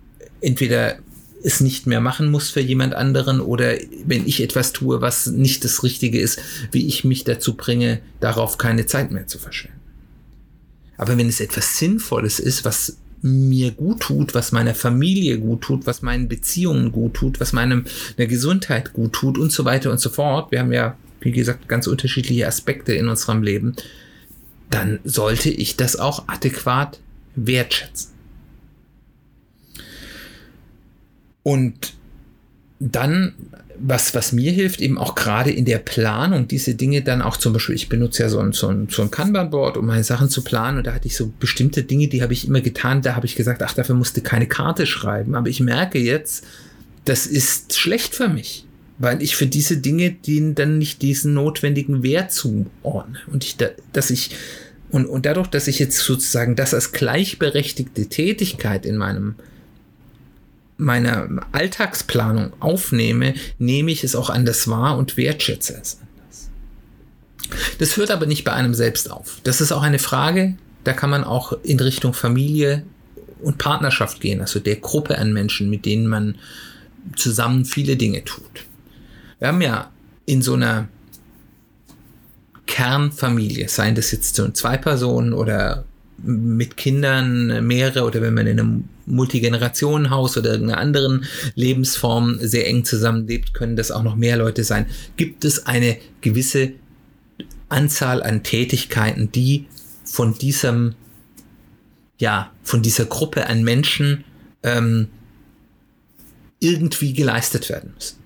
entweder 0.41 0.99
es 1.43 1.61
nicht 1.61 1.87
mehr 1.87 2.01
machen 2.01 2.31
muss 2.31 2.51
für 2.51 2.61
jemand 2.61 2.95
anderen 2.95 3.41
oder 3.41 3.77
wenn 4.05 4.27
ich 4.27 4.43
etwas 4.43 4.73
tue, 4.73 5.01
was 5.01 5.27
nicht 5.27 5.65
das 5.65 5.83
Richtige 5.83 6.21
ist, 6.21 6.41
wie 6.73 6.87
ich 6.87 7.05
mich 7.05 7.25
dazu 7.25 7.55
bringe, 7.55 8.01
darauf 8.21 8.59
keine 8.59 8.87
Zeit 8.87 9.11
mehr 9.11 9.27
zu 9.27 9.39
verschwenden. 9.39 9.76
Aber 10.97 11.17
wenn 11.19 11.29
es 11.29 11.41
etwas 11.41 11.79
Sinnvolles 11.79 12.39
ist, 12.39 12.65
was 12.65 12.97
mir 13.23 13.73
gut 13.73 14.01
tut, 14.01 14.35
was 14.35 14.53
meiner 14.53 14.75
Familie 14.75 15.39
gut 15.39 15.63
tut, 15.63 15.87
was 15.87 16.03
meinen 16.03 16.29
Beziehungen 16.29 16.93
gut 16.93 17.15
tut, 17.15 17.41
was 17.41 17.53
meinem 17.53 17.85
der 18.19 18.27
Gesundheit 18.27 18.93
gut 18.93 19.13
tut 19.13 19.39
und 19.39 19.53
so 19.53 19.65
weiter 19.65 19.91
und 19.91 20.01
so 20.01 20.11
fort. 20.11 20.53
Wir 20.53 20.61
haben 20.61 20.73
ja, 20.73 20.97
wie 21.21 21.33
gesagt, 21.33 21.69
ganz 21.69 21.87
unterschiedliche 21.87 22.47
Aspekte 22.47 22.95
in 22.95 23.09
unserem 23.09 23.43
Leben. 23.43 23.75
Dann 24.71 25.01
sollte 25.05 25.51
ich 25.51 25.77
das 25.77 25.97
auch 25.97 26.29
adäquat 26.29 27.01
wertschätzen. 27.35 28.11
Und 31.43 31.95
dann, 32.79 33.35
was, 33.79 34.15
was 34.15 34.33
mir 34.33 34.53
hilft, 34.53 34.81
eben 34.81 34.99
auch 34.99 35.15
gerade 35.15 35.51
in 35.51 35.65
der 35.65 35.79
Planung, 35.79 36.49
diese 36.49 36.75
Dinge 36.75 37.03
dann 37.03 37.23
auch 37.23 37.37
zum 37.37 37.53
Beispiel, 37.53 37.75
ich 37.75 37.89
benutze 37.89 38.23
ja 38.23 38.29
so 38.29 38.39
ein, 38.39 38.53
so 38.53 38.69
ein, 38.69 38.89
so 38.91 39.03
ein 39.03 39.11
Kanban-Board, 39.11 39.77
um 39.77 39.87
meine 39.87 40.05
Sachen 40.05 40.29
zu 40.29 40.43
planen 40.43 40.79
und 40.79 40.87
da 40.87 40.95
hatte 40.95 41.07
ich 41.07 41.17
so 41.17 41.33
bestimmte 41.41 41.83
Dinge, 41.83 42.09
die 42.09 42.23
habe 42.23 42.33
ich 42.33 42.47
immer 42.47 42.61
getan, 42.61 43.03
da 43.03 43.17
habe 43.17 43.27
ich 43.27 43.37
gesagt, 43.37 43.63
ach, 43.63 43.75
dafür 43.75 43.95
musste 43.95 44.21
keine 44.21 44.47
Karte 44.47 44.87
schreiben, 44.87 45.35
aber 45.35 45.49
ich 45.49 45.61
merke 45.61 45.99
jetzt, 45.99 46.45
das 47.05 47.27
ist 47.27 47.77
schlecht 47.77 48.15
für 48.15 48.29
mich, 48.29 48.67
weil 48.99 49.23
ich 49.23 49.37
für 49.37 49.47
diese 49.47 49.79
Dinge 49.79 50.11
denen 50.11 50.55
dann 50.55 50.79
nicht 50.79 51.03
diesen 51.03 51.35
notwendigen 51.35 52.03
Wert 52.03 52.33
zuordne. 52.33 53.19
Und 53.27 53.45
ich, 53.45 53.57
da, 53.57 53.69
dass 53.93 54.11
ich 54.11 54.31
und, 54.91 55.07
und 55.07 55.27
dadurch, 55.27 55.49
dass 55.49 55.69
ich 55.69 55.79
jetzt 55.79 55.99
sozusagen 55.99 56.57
das 56.57 56.73
als 56.73 56.93
gleichberechtigte 56.93 58.07
Tätigkeit 58.07 58.87
in 58.87 58.97
meinem 58.97 59.35
meiner 60.77 61.29
Alltagsplanung 61.53 62.53
aufnehme, 62.61 63.35
nehme 63.59 63.91
ich 63.91 64.05
es 64.05 64.15
auch 64.15 64.31
anders 64.31 64.69
wahr 64.69 64.99
und 64.99 65.17
wertschätze 65.17 65.79
es 65.81 65.99
anders. 66.01 66.51
Das 67.79 67.97
hört 67.97 68.11
aber 68.11 68.27
nicht 68.27 68.45
bei 68.45 68.53
einem 68.53 68.75
selbst 68.75 69.11
auf. 69.11 69.41
Das 69.45 69.61
ist 69.61 69.73
auch 69.73 69.83
eine 69.83 69.99
Frage, 69.99 70.57
da 70.85 70.93
kann 70.93 71.11
man 71.11 71.25
auch 71.25 71.53
in 71.63 71.81
Richtung 71.81 72.13
Familie 72.13 72.85
und 73.41 73.59
Partnerschaft 73.59 74.21
gehen, 74.21 74.41
also 74.41 74.61
der 74.61 74.77
Gruppe 74.77 75.19
an 75.19 75.33
Menschen, 75.33 75.71
mit 75.71 75.85
denen 75.85 76.07
man 76.07 76.37
zusammen 77.17 77.65
viele 77.65 77.97
Dinge 77.97 78.25
tut. 78.25 78.65
Wir 79.39 79.49
haben 79.49 79.61
ja 79.61 79.91
in 80.27 80.43
so 80.43 80.55
einer 80.55 80.89
Kernfamilie, 82.67 83.69
seien 83.69 83.95
das 83.95 84.11
jetzt 84.11 84.35
so 84.35 84.49
zwei 84.51 84.77
Personen 84.77 85.33
oder 85.33 85.85
mit 86.19 86.77
Kindern 86.77 87.67
mehrere 87.67 88.05
oder 88.05 88.23
wenn 88.23 88.35
man 88.35 88.47
in 88.47 88.59
einem 88.59 88.85
Multigenerationenhaus 89.07 90.37
oder 90.37 90.53
irgendeiner 90.53 90.81
anderen 90.81 91.25
Lebensform 91.55 92.39
sehr 92.41 92.67
eng 92.67 92.85
zusammenlebt, 92.85 93.55
können 93.55 93.77
das 93.77 93.91
auch 93.91 94.03
noch 94.03 94.17
mehr 94.17 94.37
Leute 94.37 94.65
sein. 94.65 94.87
Gibt 95.17 95.45
es 95.45 95.67
eine 95.67 95.99
gewisse 96.23 96.73
Anzahl 97.69 98.23
an 98.23 98.43
Tätigkeiten, 98.43 99.31
die 99.33 99.67
von 100.05 100.35
diesem, 100.35 100.95
ja, 102.19 102.53
von 102.63 102.83
dieser 102.83 103.05
Gruppe 103.05 103.47
an 103.47 103.63
Menschen 103.63 104.25
ähm, 104.63 105.09
irgendwie 106.61 107.13
geleistet 107.13 107.69
werden 107.69 107.93
müssen. 107.95 108.19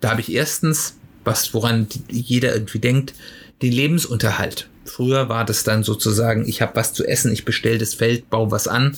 Da 0.00 0.10
habe 0.10 0.20
ich 0.20 0.32
erstens, 0.32 0.96
was 1.24 1.54
woran 1.54 1.86
jeder 2.10 2.54
irgendwie 2.54 2.80
denkt, 2.80 3.14
den 3.62 3.72
Lebensunterhalt. 3.72 4.68
Früher 4.94 5.30
war 5.30 5.46
das 5.46 5.64
dann 5.64 5.84
sozusagen, 5.84 6.46
ich 6.46 6.60
habe 6.60 6.76
was 6.76 6.92
zu 6.92 7.06
essen, 7.06 7.32
ich 7.32 7.46
bestelle 7.46 7.78
das 7.78 7.94
Feld, 7.94 8.28
baue 8.28 8.50
was 8.50 8.68
an. 8.68 8.94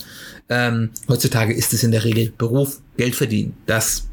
Ähm, 0.48 0.90
heutzutage 1.06 1.54
ist 1.54 1.72
es 1.72 1.84
in 1.84 1.92
der 1.92 2.02
Regel 2.02 2.32
Beruf, 2.36 2.80
Geld 2.96 3.14
verdienen, 3.14 3.56
dass 3.66 4.08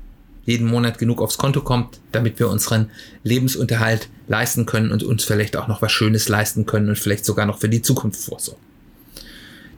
jeden 0.45 0.67
Monat 0.67 0.99
genug 0.99 1.23
aufs 1.23 1.39
Konto 1.39 1.61
kommt, 1.61 1.99
damit 2.11 2.37
wir 2.37 2.49
unseren 2.49 2.91
Lebensunterhalt 3.23 4.09
leisten 4.27 4.67
können 4.67 4.91
und 4.91 5.01
uns 5.01 5.23
vielleicht 5.23 5.57
auch 5.57 5.67
noch 5.67 5.81
was 5.81 5.91
Schönes 5.91 6.29
leisten 6.29 6.67
können 6.67 6.87
und 6.87 6.99
vielleicht 6.99 7.25
sogar 7.25 7.47
noch 7.47 7.57
für 7.57 7.69
die 7.69 7.81
Zukunft 7.81 8.23
vorsorgen. 8.23 8.61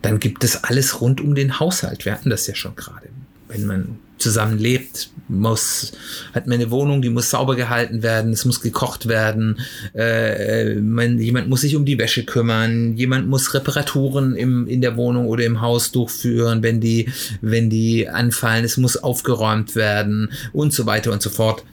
Dann 0.02 0.20
gibt 0.20 0.44
es 0.44 0.66
alles 0.66 1.00
rund 1.00 1.22
um 1.22 1.36
den 1.36 1.62
Haushalt. 1.62 2.04
Wir 2.04 2.12
hatten 2.12 2.30
das 2.30 2.48
ja 2.48 2.56
schon 2.56 2.76
gerade. 2.76 3.08
Wenn 3.48 3.66
man 3.66 4.00
zusammen 4.24 4.58
lebt, 4.58 5.10
muss, 5.28 5.92
hat 6.34 6.48
man 6.48 6.56
eine 6.56 6.72
Wohnung, 6.72 7.02
die 7.02 7.10
muss 7.10 7.30
sauber 7.30 7.56
gehalten 7.56 8.02
werden, 8.02 8.34
es 8.34 8.46
muss 8.46 8.62
gekocht 8.62 9.08
werden, 9.08 9.60
äh, 9.94 10.76
man, 10.76 11.20
jemand 11.20 11.50
muss 11.50 11.62
sich 11.62 11.76
um 11.76 11.86
die 11.86 12.00
Wäsche 12.00 12.24
kümmern, 12.24 12.96
jemand 12.96 13.28
muss 13.28 13.54
Reparaturen 13.54 14.36
im, 14.36 14.68
in 14.68 14.82
der 14.82 14.98
Wohnung 14.98 15.28
oder 15.28 15.46
im 15.46 15.62
Haus 15.62 15.92
durchführen, 15.92 16.64
wenn 16.64 16.80
die, 16.80 17.10
wenn 17.42 17.70
die 17.70 18.10
anfallen, 18.10 18.66
es 18.66 18.78
muss 18.78 18.98
aufgeräumt 18.98 19.76
werden 19.76 20.32
und 20.52 20.74
so 20.74 20.86
weiter 20.86 21.12
und 21.12 21.22
so 21.22 21.30
fort. 21.30 21.64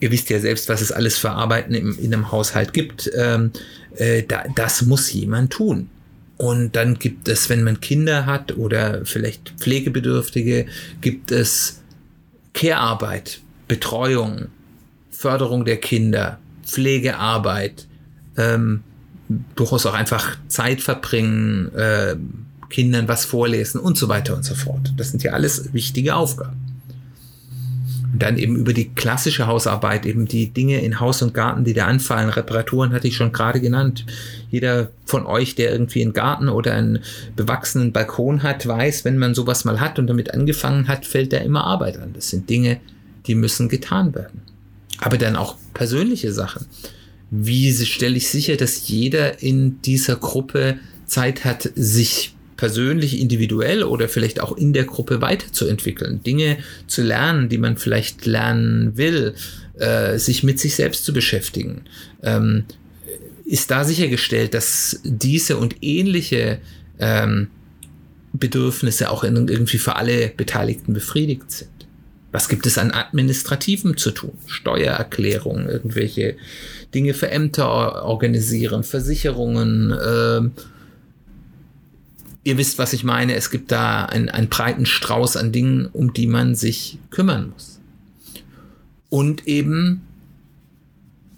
Ihr 0.00 0.10
wisst 0.10 0.30
ja 0.30 0.38
selbst, 0.38 0.68
was 0.68 0.80
es 0.80 0.92
alles 0.92 1.18
für 1.18 1.30
Arbeiten 1.30 1.74
im, 1.74 1.98
in 1.98 2.14
einem 2.14 2.30
Haushalt 2.30 2.72
gibt. 2.72 3.10
Ähm, 3.16 3.50
äh, 3.96 4.22
da, 4.22 4.44
das 4.54 4.82
muss 4.82 5.12
jemand 5.12 5.52
tun. 5.52 5.88
Und 6.38 6.76
dann 6.76 7.00
gibt 7.00 7.28
es, 7.28 7.50
wenn 7.50 7.64
man 7.64 7.80
Kinder 7.80 8.24
hat 8.24 8.56
oder 8.56 9.04
vielleicht 9.04 9.54
Pflegebedürftige, 9.58 10.66
gibt 11.00 11.32
es 11.32 11.77
Care-Arbeit, 12.58 13.40
Betreuung, 13.68 14.48
Förderung 15.12 15.64
der 15.64 15.76
Kinder, 15.76 16.38
Pflegearbeit, 16.64 17.86
ähm, 18.36 18.82
durchaus 19.54 19.86
auch 19.86 19.94
einfach 19.94 20.36
Zeit 20.48 20.80
verbringen, 20.80 21.72
äh, 21.76 22.16
Kindern 22.68 23.06
was 23.06 23.24
vorlesen 23.24 23.80
und 23.80 23.96
so 23.96 24.08
weiter 24.08 24.34
und 24.34 24.44
so 24.44 24.56
fort. 24.56 24.92
Das 24.96 25.10
sind 25.12 25.22
ja 25.22 25.34
alles 25.34 25.72
wichtige 25.72 26.16
Aufgaben. 26.16 26.67
Und 28.12 28.22
dann 28.22 28.38
eben 28.38 28.56
über 28.56 28.72
die 28.72 28.88
klassische 28.88 29.46
Hausarbeit, 29.46 30.06
eben 30.06 30.26
die 30.26 30.48
Dinge 30.48 30.80
in 30.80 30.98
Haus 30.98 31.20
und 31.20 31.34
Garten, 31.34 31.64
die 31.64 31.74
da 31.74 31.86
anfallen. 31.86 32.30
Reparaturen 32.30 32.92
hatte 32.92 33.06
ich 33.06 33.16
schon 33.16 33.32
gerade 33.32 33.60
genannt. 33.60 34.06
Jeder 34.50 34.90
von 35.04 35.26
euch, 35.26 35.54
der 35.54 35.72
irgendwie 35.72 36.02
einen 36.02 36.14
Garten 36.14 36.48
oder 36.48 36.74
einen 36.74 37.00
bewachsenen 37.36 37.92
Balkon 37.92 38.42
hat, 38.42 38.66
weiß, 38.66 39.04
wenn 39.04 39.18
man 39.18 39.34
sowas 39.34 39.64
mal 39.64 39.80
hat 39.80 39.98
und 39.98 40.06
damit 40.06 40.32
angefangen 40.32 40.88
hat, 40.88 41.04
fällt 41.04 41.32
da 41.32 41.38
immer 41.38 41.64
Arbeit 41.64 41.98
an. 41.98 42.12
Das 42.14 42.30
sind 42.30 42.48
Dinge, 42.48 42.80
die 43.26 43.34
müssen 43.34 43.68
getan 43.68 44.14
werden. 44.14 44.40
Aber 45.00 45.18
dann 45.18 45.36
auch 45.36 45.56
persönliche 45.74 46.32
Sachen. 46.32 46.66
Wie 47.30 47.72
stelle 47.72 48.16
ich 48.16 48.30
sicher, 48.30 48.56
dass 48.56 48.88
jeder 48.88 49.42
in 49.42 49.82
dieser 49.82 50.16
Gruppe 50.16 50.78
Zeit 51.04 51.44
hat, 51.44 51.70
sich 51.74 52.34
persönlich, 52.58 53.20
individuell 53.20 53.84
oder 53.84 54.08
vielleicht 54.08 54.40
auch 54.40 54.54
in 54.54 54.74
der 54.74 54.84
Gruppe 54.84 55.22
weiterzuentwickeln, 55.22 56.22
Dinge 56.24 56.58
zu 56.88 57.02
lernen, 57.02 57.48
die 57.48 57.56
man 57.56 57.78
vielleicht 57.78 58.26
lernen 58.26 58.98
will, 58.98 59.34
äh, 59.78 60.18
sich 60.18 60.42
mit 60.42 60.58
sich 60.58 60.74
selbst 60.74 61.04
zu 61.04 61.14
beschäftigen. 61.14 61.82
Ähm, 62.22 62.64
ist 63.46 63.70
da 63.70 63.84
sichergestellt, 63.84 64.52
dass 64.54 65.00
diese 65.04 65.56
und 65.56 65.76
ähnliche 65.82 66.58
ähm, 66.98 67.46
Bedürfnisse 68.32 69.08
auch 69.10 69.22
irgendwie 69.22 69.78
für 69.78 69.96
alle 69.96 70.28
Beteiligten 70.28 70.92
befriedigt 70.92 71.50
sind? 71.50 71.70
Was 72.32 72.48
gibt 72.48 72.66
es 72.66 72.76
an 72.76 72.90
Administrativem 72.90 73.96
zu 73.96 74.10
tun? 74.10 74.36
Steuererklärungen, 74.46 75.68
irgendwelche 75.68 76.36
Dinge 76.92 77.14
für 77.14 77.30
Ämter 77.30 78.04
organisieren, 78.04 78.82
Versicherungen, 78.82 79.92
äh, 79.92 80.40
ihr 82.44 82.58
wisst, 82.58 82.78
was 82.78 82.92
ich 82.92 83.04
meine. 83.04 83.34
Es 83.34 83.50
gibt 83.50 83.72
da 83.72 84.04
einen, 84.04 84.28
einen 84.28 84.48
breiten 84.48 84.86
Strauß 84.86 85.36
an 85.36 85.52
Dingen, 85.52 85.86
um 85.92 86.12
die 86.12 86.26
man 86.26 86.54
sich 86.54 86.98
kümmern 87.10 87.50
muss. 87.50 87.80
Und 89.10 89.46
eben, 89.46 90.02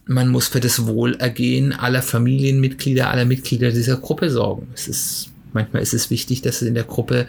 man 0.07 0.29
muss 0.29 0.49
für 0.49 0.61
das 0.61 0.87
Wohlergehen 0.87 1.73
aller 1.73 2.03
Familienmitglieder, 2.03 3.11
aller 3.11 3.25
Mitglieder 3.25 3.71
dieser 3.71 3.97
Gruppe 3.97 4.31
sorgen. 4.31 4.69
Es 4.75 4.89
ist, 4.89 5.31
manchmal 5.53 5.83
ist 5.83 5.95
es 5.95 6.11
wichtig, 6.11 6.43
dass 6.43 6.63
es 6.63 6.69
in 6.69 6.75
der 6.75 6.85
Gruppe 6.85 7.27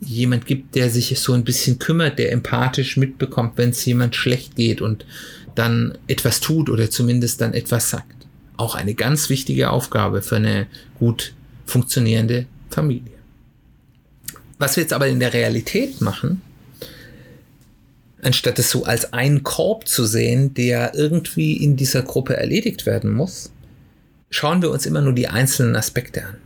jemand 0.00 0.46
gibt, 0.46 0.74
der 0.74 0.90
sich 0.90 1.18
so 1.18 1.32
ein 1.32 1.44
bisschen 1.44 1.78
kümmert, 1.78 2.18
der 2.18 2.32
empathisch 2.32 2.96
mitbekommt, 2.96 3.56
wenn 3.56 3.70
es 3.70 3.84
jemand 3.84 4.16
schlecht 4.16 4.56
geht 4.56 4.80
und 4.80 5.06
dann 5.54 5.96
etwas 6.08 6.40
tut 6.40 6.68
oder 6.68 6.90
zumindest 6.90 7.40
dann 7.40 7.54
etwas 7.54 7.90
sagt. 7.90 8.26
Auch 8.56 8.74
eine 8.74 8.94
ganz 8.94 9.30
wichtige 9.30 9.70
Aufgabe 9.70 10.22
für 10.22 10.36
eine 10.36 10.66
gut 10.98 11.32
funktionierende 11.66 12.46
Familie. 12.74 13.12
Was 14.58 14.76
wir 14.76 14.82
jetzt 14.82 14.92
aber 14.92 15.08
in 15.08 15.20
der 15.20 15.32
Realität 15.32 16.00
machen, 16.00 16.42
anstatt 18.22 18.58
es 18.58 18.70
so 18.70 18.84
als 18.84 19.12
einen 19.12 19.42
Korb 19.42 19.88
zu 19.88 20.04
sehen, 20.04 20.54
der 20.54 20.94
irgendwie 20.94 21.56
in 21.56 21.76
dieser 21.76 22.02
Gruppe 22.02 22.36
erledigt 22.36 22.86
werden 22.86 23.12
muss, 23.12 23.50
schauen 24.30 24.62
wir 24.62 24.70
uns 24.70 24.86
immer 24.86 25.00
nur 25.00 25.12
die 25.12 25.28
einzelnen 25.28 25.76
Aspekte 25.76 26.24
an. 26.24 26.36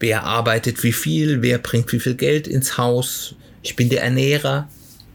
Wer 0.00 0.24
arbeitet 0.24 0.82
wie 0.82 0.92
viel, 0.92 1.40
wer 1.42 1.58
bringt 1.58 1.92
wie 1.92 2.00
viel 2.00 2.14
Geld 2.14 2.46
ins 2.46 2.76
Haus, 2.76 3.36
ich 3.62 3.76
bin 3.76 3.88
der 3.88 4.02
Ernährer, 4.02 4.68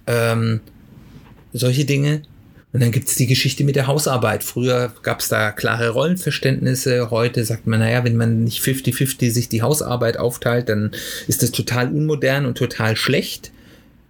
ähm, 0.07 0.61
solche 1.53 1.85
Dinge. 1.85 2.23
Und 2.71 2.81
dann 2.81 2.91
gibt 2.91 3.09
es 3.09 3.15
die 3.15 3.25
Geschichte 3.25 3.63
mit 3.63 3.75
der 3.75 3.87
Hausarbeit. 3.87 4.43
Früher 4.43 4.93
gab 5.01 5.21
es 5.21 5.27
da 5.27 5.51
klare 5.51 5.89
Rollenverständnisse. 5.89 7.09
Heute 7.09 7.43
sagt 7.43 7.65
man, 7.65 7.79
naja, 7.79 8.03
wenn 8.03 8.15
man 8.15 8.43
nicht 8.43 8.61
50-50 8.61 9.31
sich 9.31 9.49
die 9.49 9.63
Hausarbeit 9.63 10.17
aufteilt, 10.17 10.69
dann 10.69 10.91
ist 11.27 11.41
das 11.41 11.51
total 11.51 11.87
unmodern 11.87 12.45
und 12.45 12.57
total 12.57 12.95
schlecht. 12.95 13.51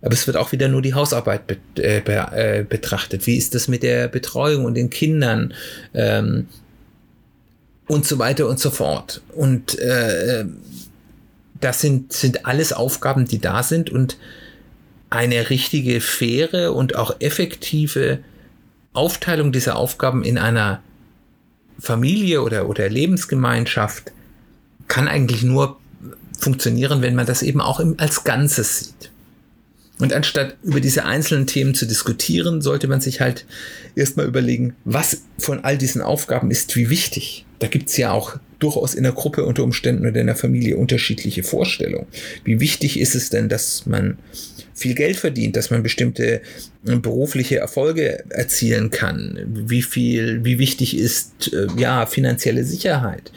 Aber 0.01 0.13
es 0.13 0.27
wird 0.27 0.35
auch 0.35 0.51
wieder 0.51 0.67
nur 0.67 0.81
die 0.81 0.93
Hausarbeit 0.93 1.47
be 1.47 1.57
äh, 1.75 2.01
be 2.01 2.13
äh, 2.33 2.63
betrachtet. 2.63 3.27
Wie 3.27 3.37
ist 3.37 3.55
das 3.55 3.67
mit 3.67 3.83
der 3.83 4.07
Betreuung 4.07 4.65
und 4.65 4.75
den 4.75 4.89
Kindern? 4.89 5.53
Ähm, 5.93 6.47
und 7.89 8.05
so 8.05 8.19
weiter 8.19 8.47
und 8.47 8.59
so 8.59 8.69
fort. 8.69 9.21
Und 9.35 9.79
äh, 9.79 10.45
das 11.59 11.81
sind, 11.81 12.13
sind 12.13 12.45
alles 12.45 12.71
Aufgaben, 12.71 13.25
die 13.25 13.39
da 13.39 13.63
sind 13.63 13.89
und 13.89 14.17
eine 15.09 15.49
richtige, 15.49 15.99
faire 15.99 16.73
und 16.73 16.95
auch 16.95 17.15
effektive 17.19 18.19
Aufteilung 18.93 19.51
dieser 19.51 19.75
Aufgaben 19.75 20.24
in 20.24 20.38
einer 20.38 20.81
Familie 21.79 22.41
oder, 22.41 22.67
oder 22.67 22.89
Lebensgemeinschaft 22.89 24.12
kann 24.88 25.08
eigentlich 25.08 25.43
nur 25.43 25.79
funktionieren, 26.38 27.01
wenn 27.01 27.15
man 27.15 27.25
das 27.25 27.41
eben 27.41 27.62
auch 27.62 27.79
im, 27.79 27.96
als 27.98 28.24
Ganzes 28.24 28.79
sieht. 28.79 29.12
Und 30.00 30.13
anstatt 30.13 30.55
über 30.63 30.79
diese 30.79 31.05
einzelnen 31.05 31.46
Themen 31.46 31.75
zu 31.75 31.86
diskutieren, 31.86 32.62
sollte 32.62 32.88
man 32.88 33.01
sich 33.01 33.19
halt 33.19 33.46
erstmal 33.96 34.27
überlegen, 34.27 34.75
was 34.86 35.24
von 35.38 35.65
all 35.65 35.77
diesen 35.77 36.01
Aufgaben 36.01 36.51
ist 36.51 36.75
wie 36.77 36.89
wichtig. 36.89 37.46
Da 37.60 37.67
gibt's 37.67 37.98
ja 37.98 38.12
auch 38.12 38.38
durchaus 38.60 38.96
in 38.96 39.03
der 39.03 39.12
Gruppe 39.12 39.43
unter 39.43 39.63
Umständen 39.63 40.08
oder 40.08 40.22
in 40.22 40.27
der 40.27 40.38
Familie 40.38 40.77
unterschiedliche 40.77 41.43
Vorstellungen. 41.43 42.08
Wie 42.46 42.62
wichtig 42.62 42.98
ist 42.98 43.13
es 43.13 43.29
denn, 43.29 43.50
dass 43.50 43.86
man 43.86 44.17
viel 44.79 44.95
Geld 44.95 45.17
verdient, 45.17 45.55
dass 45.55 45.69
man 45.69 45.83
bestimmte 45.83 46.41
äh, 46.86 46.95
berufliche 46.95 47.57
Erfolge 47.57 48.24
erzielen 48.29 48.89
kann? 48.89 49.39
Wie 49.45 49.81
viel, 49.81 50.43
wie 50.43 50.59
wichtig 50.59 50.98
ist 50.98 51.53
äh, 51.53 51.67
ja 51.77 52.05
finanzielle 52.05 52.63
Sicherheit? 52.63 53.31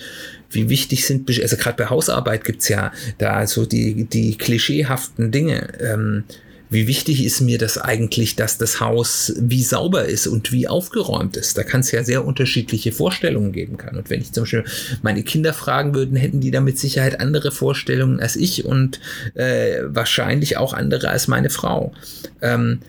wie 0.55 0.69
wichtig 0.69 1.07
sind, 1.07 1.31
also 1.41 1.57
gerade 1.57 1.83
bei 1.83 1.89
Hausarbeit 1.89 2.45
gibt's 2.45 2.69
ja 2.69 2.93
da 3.17 3.47
so 3.47 3.65
die, 3.65 4.05
die 4.05 4.37
klischeehaften 4.37 5.31
Dinge. 5.31 5.69
Ähm, 5.81 6.25
wie 6.73 6.87
wichtig 6.87 7.25
ist 7.25 7.41
mir 7.41 7.59
das 7.59 7.77
eigentlich, 7.77 8.35
dass 8.35 8.57
das 8.57 8.81
Haus 8.81 9.35
wie 9.37 9.63
sauber 9.63 10.07
ist 10.07 10.27
und 10.27 10.53
wie 10.53 10.69
aufgeräumt 10.69 11.37
ist? 11.37 11.59
Da 11.59 11.65
kann 11.65 11.81
es 11.81 11.93
ja 11.93 12.03
sehr 12.03 12.25
unterschiedliche 12.25 12.93
Vorstellungen 12.93 13.53
geben 13.53 13.77
kann. 13.77 13.97
Und 13.97 14.09
wenn 14.09 14.23
ich 14.23 14.33
zum 14.33 14.45
Beispiel 14.45 14.65
meine 15.03 15.23
Kinder 15.23 15.53
fragen 15.53 15.95
würden, 15.95 16.17
hätten 16.17 16.41
die 16.41 16.51
da 16.51 16.61
mit 16.61 16.79
Sicherheit 16.79 17.21
andere 17.21 17.53
Vorstellungen 17.53 18.21
als 18.21 18.37
ich 18.37 18.65
und 18.65 19.01
äh, 19.35 19.81
wahrscheinlich 19.85 20.57
auch 20.57 20.73
andere 20.73 21.11
als 21.11 21.29
meine 21.29 21.51
Frau. 21.51 21.93
Ähm, 22.41 22.81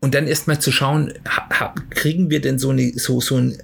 und 0.00 0.14
dann 0.14 0.26
erstmal 0.26 0.60
zu 0.60 0.72
schauen, 0.72 1.12
kriegen 1.90 2.30
wir 2.30 2.40
denn 2.40 2.58
so, 2.58 2.70
eine, 2.70 2.92
so, 2.96 3.20
so 3.20 3.36
einen 3.36 3.58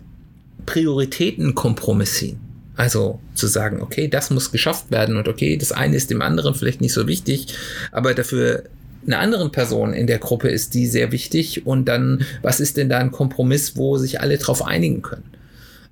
Prioritätenkompromiss 0.67 2.17
hin? 2.17 2.39
Also 2.77 3.21
zu 3.35 3.47
sagen, 3.47 3.83
okay, 3.83 4.09
das 4.09 4.31
muss 4.31 4.51
geschafft 4.51 4.91
werden 4.91 5.17
und 5.17 5.29
okay, 5.29 5.57
das 5.57 5.71
eine 5.71 5.97
ist 5.97 6.11
dem 6.11 6.23
anderen 6.23 6.55
vielleicht 6.55 6.81
nicht 6.81 6.93
so 6.93 7.07
wichtig, 7.07 7.55
aber 7.93 8.15
dafür 8.15 8.65
einer 9.07 9.19
anderen 9.19 9.53
Person 9.53 9.93
in 9.93 10.07
der 10.07 10.19
Gruppe 10.19 10.49
ist 10.49 10.75
die 10.75 10.87
sehr 10.87 11.13
wichtig 11.13 11.67
und 11.67 11.87
dann, 11.87 12.25
was 12.43 12.61
ist 12.61 12.77
denn 12.77 12.89
da 12.89 12.99
ein 12.99 13.13
Kompromiss, 13.13 13.77
wo 13.77 13.99
sich 13.99 14.21
alle 14.21 14.39
drauf 14.39 14.65
einigen 14.65 15.03
können? 15.03 15.25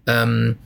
Ähm, 0.07 0.57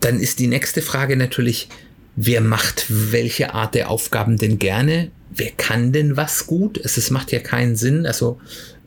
dann 0.00 0.20
ist 0.20 0.38
die 0.38 0.46
nächste 0.46 0.82
Frage 0.82 1.16
natürlich, 1.16 1.68
wer 2.16 2.40
macht 2.40 2.86
welche 2.88 3.54
Art 3.54 3.74
der 3.74 3.90
Aufgaben 3.90 4.36
denn 4.36 4.58
gerne? 4.58 5.10
Wer 5.34 5.50
kann 5.50 5.92
denn 5.92 6.16
was 6.16 6.46
gut? 6.46 6.78
Es, 6.78 6.96
es 6.96 7.10
macht 7.10 7.32
ja 7.32 7.40
keinen 7.40 7.76
Sinn. 7.76 8.06
Also 8.06 8.38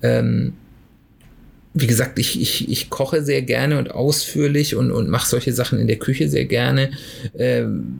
ähm, 0.01 0.53
wie 1.73 1.87
gesagt, 1.87 2.17
ich, 2.19 2.39
ich, 2.39 2.69
ich 2.69 2.89
koche 2.89 3.23
sehr 3.23 3.41
gerne 3.41 3.77
und 3.77 3.91
ausführlich 3.91 4.75
und, 4.75 4.91
und 4.91 5.09
mache 5.09 5.27
solche 5.27 5.51
Sachen 5.51 5.79
in 5.79 5.87
der 5.87 5.99
Küche 5.99 6.29
sehr 6.29 6.45
gerne. 6.45 6.91
Ähm, 7.37 7.97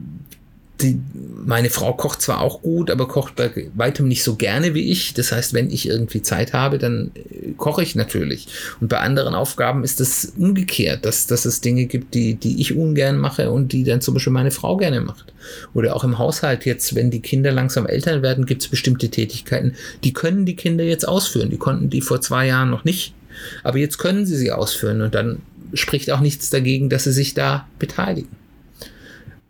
die, 0.80 1.00
meine 1.44 1.70
Frau 1.70 1.94
kocht 1.94 2.20
zwar 2.20 2.40
auch 2.40 2.60
gut, 2.60 2.90
aber 2.90 3.08
kocht 3.08 3.36
bei 3.36 3.50
weitem 3.74 4.08
nicht 4.08 4.22
so 4.22 4.36
gerne 4.36 4.74
wie 4.74 4.90
ich. 4.90 5.14
Das 5.14 5.32
heißt, 5.32 5.54
wenn 5.54 5.70
ich 5.70 5.88
irgendwie 5.88 6.20
Zeit 6.20 6.52
habe, 6.52 6.78
dann 6.78 7.12
äh, 7.14 7.52
koche 7.56 7.82
ich 7.82 7.94
natürlich. 7.94 8.48
Und 8.80 8.88
bei 8.88 8.98
anderen 8.98 9.34
Aufgaben 9.34 9.84
ist 9.84 10.00
es 10.00 10.34
umgekehrt, 10.36 11.04
dass, 11.04 11.26
dass 11.26 11.46
es 11.46 11.62
Dinge 11.62 11.86
gibt, 11.86 12.14
die, 12.14 12.34
die 12.34 12.60
ich 12.60 12.76
ungern 12.76 13.16
mache 13.16 13.50
und 13.50 13.72
die 13.72 13.84
dann 13.84 14.02
zum 14.02 14.14
Beispiel 14.14 14.32
meine 14.32 14.50
Frau 14.50 14.76
gerne 14.76 15.00
macht. 15.00 15.32
Oder 15.72 15.96
auch 15.96 16.04
im 16.04 16.18
Haushalt 16.18 16.66
jetzt, 16.66 16.94
wenn 16.94 17.10
die 17.10 17.20
Kinder 17.20 17.52
langsam 17.52 17.86
Eltern 17.86 18.22
werden, 18.22 18.44
gibt 18.44 18.62
es 18.62 18.68
bestimmte 18.68 19.08
Tätigkeiten, 19.08 19.74
die 20.04 20.12
können 20.12 20.44
die 20.44 20.56
Kinder 20.56 20.84
jetzt 20.84 21.08
ausführen. 21.08 21.50
Die 21.50 21.58
konnten 21.58 21.88
die 21.88 22.02
vor 22.02 22.20
zwei 22.20 22.46
Jahren 22.46 22.70
noch 22.70 22.84
nicht. 22.84 23.14
Aber 23.62 23.78
jetzt 23.78 23.98
können 23.98 24.26
sie 24.26 24.36
sie 24.36 24.52
ausführen 24.52 25.00
und 25.00 25.14
dann 25.14 25.40
spricht 25.74 26.10
auch 26.10 26.20
nichts 26.20 26.50
dagegen, 26.50 26.88
dass 26.88 27.04
sie 27.04 27.12
sich 27.12 27.34
da 27.34 27.66
beteiligen. 27.78 28.45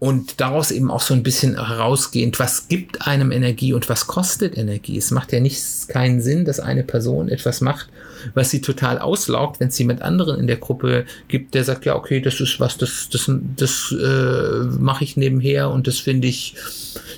Und 0.06 0.40
daraus 0.40 0.70
eben 0.70 0.88
auch 0.88 1.00
so 1.00 1.14
ein 1.14 1.24
bisschen 1.24 1.56
herausgehend, 1.56 2.38
was 2.38 2.68
gibt 2.68 3.08
einem 3.08 3.32
Energie 3.32 3.72
und 3.72 3.88
was 3.88 4.06
kostet 4.06 4.56
Energie? 4.56 4.96
Es 4.96 5.10
macht 5.10 5.32
ja 5.32 5.40
nichts, 5.40 5.88
keinen 5.88 6.20
Sinn, 6.20 6.44
dass 6.44 6.60
eine 6.60 6.84
Person 6.84 7.28
etwas 7.28 7.60
macht, 7.60 7.88
was 8.32 8.50
sie 8.50 8.60
total 8.60 9.00
auslaugt, 9.00 9.58
wenn 9.58 9.66
es 9.66 9.78
jemand 9.80 10.02
anderen 10.02 10.38
in 10.38 10.46
der 10.46 10.58
Gruppe 10.58 11.06
gibt, 11.26 11.54
der 11.54 11.64
sagt, 11.64 11.86
ja, 11.86 11.96
okay, 11.96 12.20
das 12.20 12.40
ist 12.40 12.60
was, 12.60 12.78
das, 12.78 13.08
das, 13.10 13.28
das 13.56 13.92
äh, 14.00 14.78
mache 14.78 15.02
ich 15.02 15.16
nebenher 15.16 15.70
und 15.70 15.88
das 15.88 15.98
finde 15.98 16.28
ich, 16.28 16.54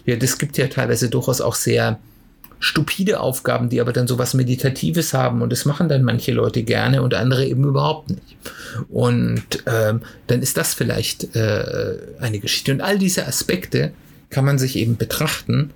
ja, 0.07 0.16
das 0.16 0.38
gibt 0.38 0.57
ja 0.57 0.68
teilweise 0.68 1.11
durchaus 1.11 1.42
auch 1.42 1.57
sehr 1.57 1.99
stupide 2.60 3.21
Aufgaben, 3.21 3.68
die 3.68 3.80
aber 3.80 3.92
dann 3.92 4.08
so 4.08 4.18
was 4.18 4.34
Meditatives 4.34 5.14
haben 5.14 5.42
und 5.42 5.50
das 5.50 5.64
machen 5.64 5.88
dann 5.88 6.02
manche 6.02 6.32
Leute 6.32 6.62
gerne 6.62 7.02
und 7.02 7.14
andere 7.14 7.47
eben 7.47 7.64
überhaupt 7.64 8.10
nicht. 8.10 8.36
Und 8.88 9.42
ähm, 9.66 10.02
dann 10.26 10.42
ist 10.42 10.56
das 10.56 10.75
vielleicht 10.75 11.36
äh, 11.36 11.99
eine 12.21 12.40
Geschichte. 12.40 12.73
Und 12.73 12.80
all 12.80 12.99
diese 12.99 13.26
Aspekte 13.26 13.92
kann 14.30 14.44
man 14.44 14.58
sich 14.58 14.76
eben 14.76 14.97
betrachten 14.97 15.71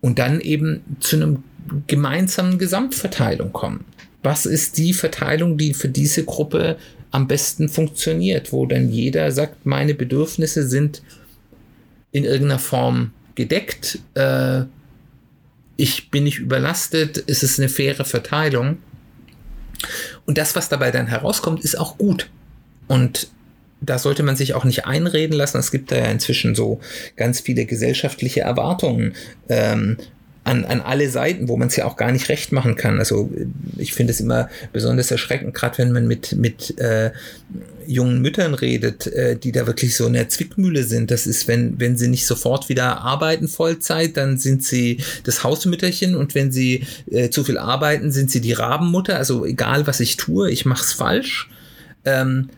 und 0.00 0.18
dann 0.18 0.40
eben 0.40 0.82
zu 1.00 1.16
einem 1.16 1.44
gemeinsamen 1.86 2.58
Gesamtverteilung 2.58 3.52
kommen. 3.52 3.84
Was 4.22 4.46
ist 4.46 4.78
die 4.78 4.92
Verteilung, 4.92 5.56
die 5.56 5.74
für 5.74 5.88
diese 5.88 6.24
Gruppe 6.24 6.76
am 7.10 7.28
besten 7.28 7.68
funktioniert, 7.68 8.52
wo 8.52 8.66
dann 8.66 8.90
jeder 8.90 9.30
sagt, 9.32 9.64
meine 9.64 9.94
Bedürfnisse 9.94 10.66
sind 10.66 11.02
in 12.12 12.24
irgendeiner 12.24 12.58
Form 12.58 13.12
gedeckt. 13.34 14.00
Äh, 14.14 14.64
ich 15.76 16.10
bin 16.10 16.24
nicht 16.24 16.38
überlastet, 16.38 17.22
es 17.26 17.42
ist 17.42 17.58
eine 17.58 17.68
faire 17.68 18.04
Verteilung. 18.04 18.78
Und 20.24 20.38
das, 20.38 20.56
was 20.56 20.68
dabei 20.68 20.90
dann 20.90 21.06
herauskommt, 21.06 21.62
ist 21.62 21.78
auch 21.78 21.98
gut. 21.98 22.30
Und 22.88 23.28
da 23.80 23.98
sollte 23.98 24.22
man 24.22 24.36
sich 24.36 24.54
auch 24.54 24.64
nicht 24.64 24.86
einreden 24.86 25.36
lassen. 25.36 25.58
Es 25.58 25.70
gibt 25.70 25.92
da 25.92 25.96
ja 25.96 26.06
inzwischen 26.06 26.54
so 26.54 26.80
ganz 27.16 27.40
viele 27.40 27.66
gesellschaftliche 27.66 28.40
Erwartungen. 28.40 29.14
Ähm, 29.48 29.98
an, 30.46 30.64
an 30.64 30.80
alle 30.80 31.10
Seiten, 31.10 31.48
wo 31.48 31.56
man 31.56 31.68
es 31.68 31.76
ja 31.76 31.86
auch 31.86 31.96
gar 31.96 32.12
nicht 32.12 32.28
recht 32.28 32.52
machen 32.52 32.76
kann. 32.76 33.00
Also 33.00 33.30
ich 33.76 33.92
finde 33.92 34.12
es 34.12 34.20
immer 34.20 34.48
besonders 34.72 35.10
erschreckend, 35.10 35.54
gerade 35.54 35.78
wenn 35.78 35.90
man 35.90 36.06
mit, 36.06 36.32
mit 36.36 36.78
äh, 36.78 37.10
jungen 37.84 38.22
Müttern 38.22 38.54
redet, 38.54 39.08
äh, 39.08 39.36
die 39.36 39.50
da 39.50 39.66
wirklich 39.66 39.96
so 39.96 40.06
in 40.06 40.12
der 40.12 40.28
Zwickmühle 40.28 40.84
sind. 40.84 41.10
Das 41.10 41.26
ist, 41.26 41.48
wenn, 41.48 41.80
wenn 41.80 41.96
sie 41.96 42.06
nicht 42.06 42.26
sofort 42.26 42.68
wieder 42.68 43.00
arbeiten 43.00 43.48
Vollzeit, 43.48 44.16
dann 44.16 44.38
sind 44.38 44.62
sie 44.62 44.98
das 45.24 45.42
Hausmütterchen 45.42 46.14
und 46.14 46.36
wenn 46.36 46.52
sie 46.52 46.86
äh, 47.10 47.28
zu 47.28 47.42
viel 47.42 47.58
arbeiten, 47.58 48.12
sind 48.12 48.30
sie 48.30 48.40
die 48.40 48.52
Rabenmutter. 48.52 49.16
Also 49.16 49.44
egal, 49.44 49.88
was 49.88 49.98
ich 49.98 50.16
tue, 50.16 50.48
ich 50.50 50.64
mache 50.64 50.84
es 50.84 50.92
falsch. 50.92 51.50
Ähm, 52.04 52.50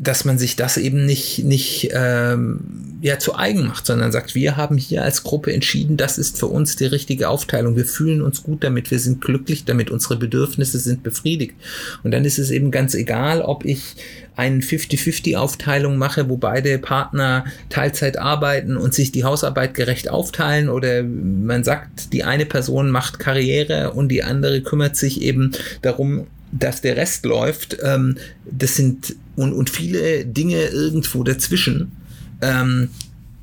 dass 0.00 0.24
man 0.24 0.38
sich 0.38 0.54
das 0.54 0.76
eben 0.76 1.04
nicht, 1.06 1.44
nicht 1.44 1.90
ähm, 1.92 2.60
ja, 3.00 3.18
zu 3.18 3.34
eigen 3.34 3.66
macht, 3.66 3.84
sondern 3.84 4.12
sagt, 4.12 4.36
wir 4.36 4.56
haben 4.56 4.76
hier 4.78 5.02
als 5.02 5.24
Gruppe 5.24 5.52
entschieden, 5.52 5.96
das 5.96 6.18
ist 6.18 6.38
für 6.38 6.46
uns 6.46 6.76
die 6.76 6.86
richtige 6.86 7.28
Aufteilung. 7.28 7.74
Wir 7.74 7.84
fühlen 7.84 8.22
uns 8.22 8.44
gut 8.44 8.62
damit, 8.62 8.92
wir 8.92 9.00
sind 9.00 9.20
glücklich 9.20 9.64
damit, 9.64 9.90
unsere 9.90 10.16
Bedürfnisse 10.16 10.78
sind 10.78 11.02
befriedigt. 11.02 11.56
Und 12.04 12.12
dann 12.12 12.24
ist 12.24 12.38
es 12.38 12.52
eben 12.52 12.70
ganz 12.70 12.94
egal, 12.94 13.42
ob 13.42 13.64
ich 13.64 13.96
eine 14.36 14.60
50-50-Aufteilung 14.60 15.98
mache, 15.98 16.28
wo 16.28 16.36
beide 16.36 16.78
Partner 16.78 17.44
Teilzeit 17.68 18.18
arbeiten 18.18 18.76
und 18.76 18.94
sich 18.94 19.10
die 19.10 19.24
Hausarbeit 19.24 19.74
gerecht 19.74 20.10
aufteilen 20.10 20.68
oder 20.68 21.02
man 21.02 21.64
sagt, 21.64 22.12
die 22.12 22.22
eine 22.22 22.46
Person 22.46 22.90
macht 22.90 23.18
Karriere 23.18 23.92
und 23.94 24.10
die 24.10 24.22
andere 24.22 24.60
kümmert 24.60 24.94
sich 24.94 25.22
eben 25.22 25.50
darum, 25.82 26.28
dass 26.52 26.80
der 26.80 26.96
Rest 26.96 27.24
läuft, 27.24 27.78
ähm, 27.82 28.16
das 28.50 28.76
sind 28.76 29.16
und, 29.36 29.52
und 29.52 29.70
viele 29.70 30.24
Dinge 30.24 30.66
irgendwo 30.66 31.22
dazwischen, 31.22 31.92
ähm, 32.40 32.90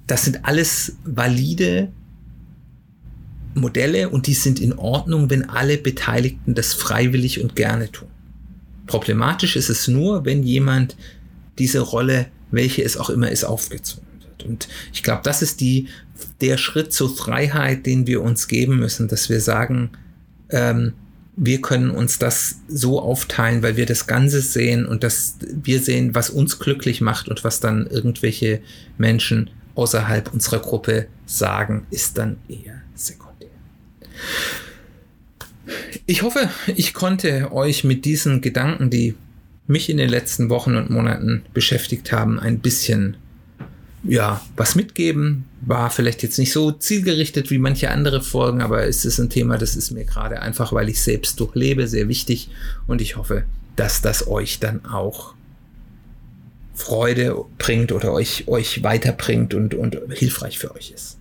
das 0.07 0.25
sind 0.25 0.45
alles 0.45 0.97
valide 1.03 1.89
Modelle 3.53 4.09
und 4.09 4.27
die 4.27 4.33
sind 4.33 4.59
in 4.59 4.73
Ordnung, 4.73 5.29
wenn 5.29 5.49
alle 5.49 5.77
Beteiligten 5.77 6.53
das 6.55 6.73
freiwillig 6.73 7.41
und 7.41 7.55
gerne 7.55 7.91
tun. 7.91 8.09
Problematisch 8.85 9.55
ist 9.55 9.69
es 9.69 9.87
nur, 9.87 10.25
wenn 10.25 10.43
jemand 10.43 10.95
diese 11.57 11.79
Rolle, 11.79 12.27
welche 12.51 12.83
es 12.83 12.97
auch 12.97 13.09
immer 13.09 13.31
ist, 13.31 13.45
aufgezwungen 13.45 14.21
wird. 14.21 14.43
Und 14.43 14.67
ich 14.93 15.01
glaube, 15.01 15.21
das 15.23 15.41
ist 15.41 15.61
die, 15.61 15.87
der 16.41 16.57
Schritt 16.57 16.93
zur 16.93 17.15
Freiheit, 17.15 17.85
den 17.85 18.05
wir 18.07 18.21
uns 18.21 18.47
geben 18.47 18.77
müssen, 18.77 19.07
dass 19.07 19.29
wir 19.29 19.41
sagen, 19.41 19.91
ähm, 20.49 20.93
wir 21.37 21.61
können 21.61 21.91
uns 21.91 22.17
das 22.17 22.59
so 22.67 23.01
aufteilen, 23.01 23.61
weil 23.61 23.75
wir 23.75 23.85
das 23.85 24.07
Ganze 24.07 24.41
sehen 24.41 24.85
und 24.85 25.03
dass 25.03 25.37
wir 25.41 25.81
sehen, 25.81 26.15
was 26.15 26.29
uns 26.29 26.59
glücklich 26.59 27.01
macht 27.01 27.27
und 27.27 27.43
was 27.43 27.59
dann 27.59 27.87
irgendwelche 27.87 28.61
Menschen 28.97 29.49
außerhalb 29.75 30.33
unserer 30.33 30.59
Gruppe 30.59 31.07
sagen, 31.25 31.85
ist 31.91 32.17
dann 32.17 32.37
eher 32.47 32.81
sekundär. 32.95 33.49
Ich 36.05 36.21
hoffe, 36.21 36.49
ich 36.75 36.93
konnte 36.93 37.51
euch 37.51 37.83
mit 37.83 38.05
diesen 38.05 38.39
Gedanken, 38.41 38.89
die 38.89 39.15
mich 39.67 39.89
in 39.89 39.97
den 39.97 40.09
letzten 40.09 40.49
Wochen 40.49 40.75
und 40.75 40.89
Monaten 40.89 41.43
beschäftigt 41.53 42.11
haben, 42.11 42.39
ein 42.39 42.59
bisschen 42.59 43.17
ja, 44.07 44.41
was 44.55 44.75
mitgeben. 44.75 45.45
War 45.61 45.89
vielleicht 45.89 46.23
jetzt 46.23 46.37
nicht 46.37 46.51
so 46.51 46.71
zielgerichtet 46.71 47.49
wie 47.49 47.57
manche 47.57 47.89
andere 47.89 48.21
Folgen, 48.21 48.61
aber 48.61 48.85
es 48.87 49.03
ist 49.03 49.19
ein 49.19 49.29
Thema, 49.29 49.57
das 49.57 49.75
ist 49.75 49.91
mir 49.91 50.05
gerade 50.05 50.41
einfach, 50.41 50.73
weil 50.73 50.89
ich 50.89 51.01
selbst 51.01 51.39
durchlebe, 51.39 51.87
sehr 51.87 52.07
wichtig. 52.07 52.49
Und 52.87 53.01
ich 53.01 53.17
hoffe, 53.17 53.45
dass 53.75 54.01
das 54.01 54.27
euch 54.27 54.59
dann 54.59 54.85
auch 54.85 55.33
Freude 56.75 57.35
bringt 57.57 57.91
oder 57.91 58.11
euch, 58.11 58.47
euch 58.47 58.83
weiterbringt 58.83 59.53
und, 59.53 59.73
und 59.73 59.97
hilfreich 60.11 60.59
für 60.59 60.75
euch 60.75 60.91
ist. 60.91 61.17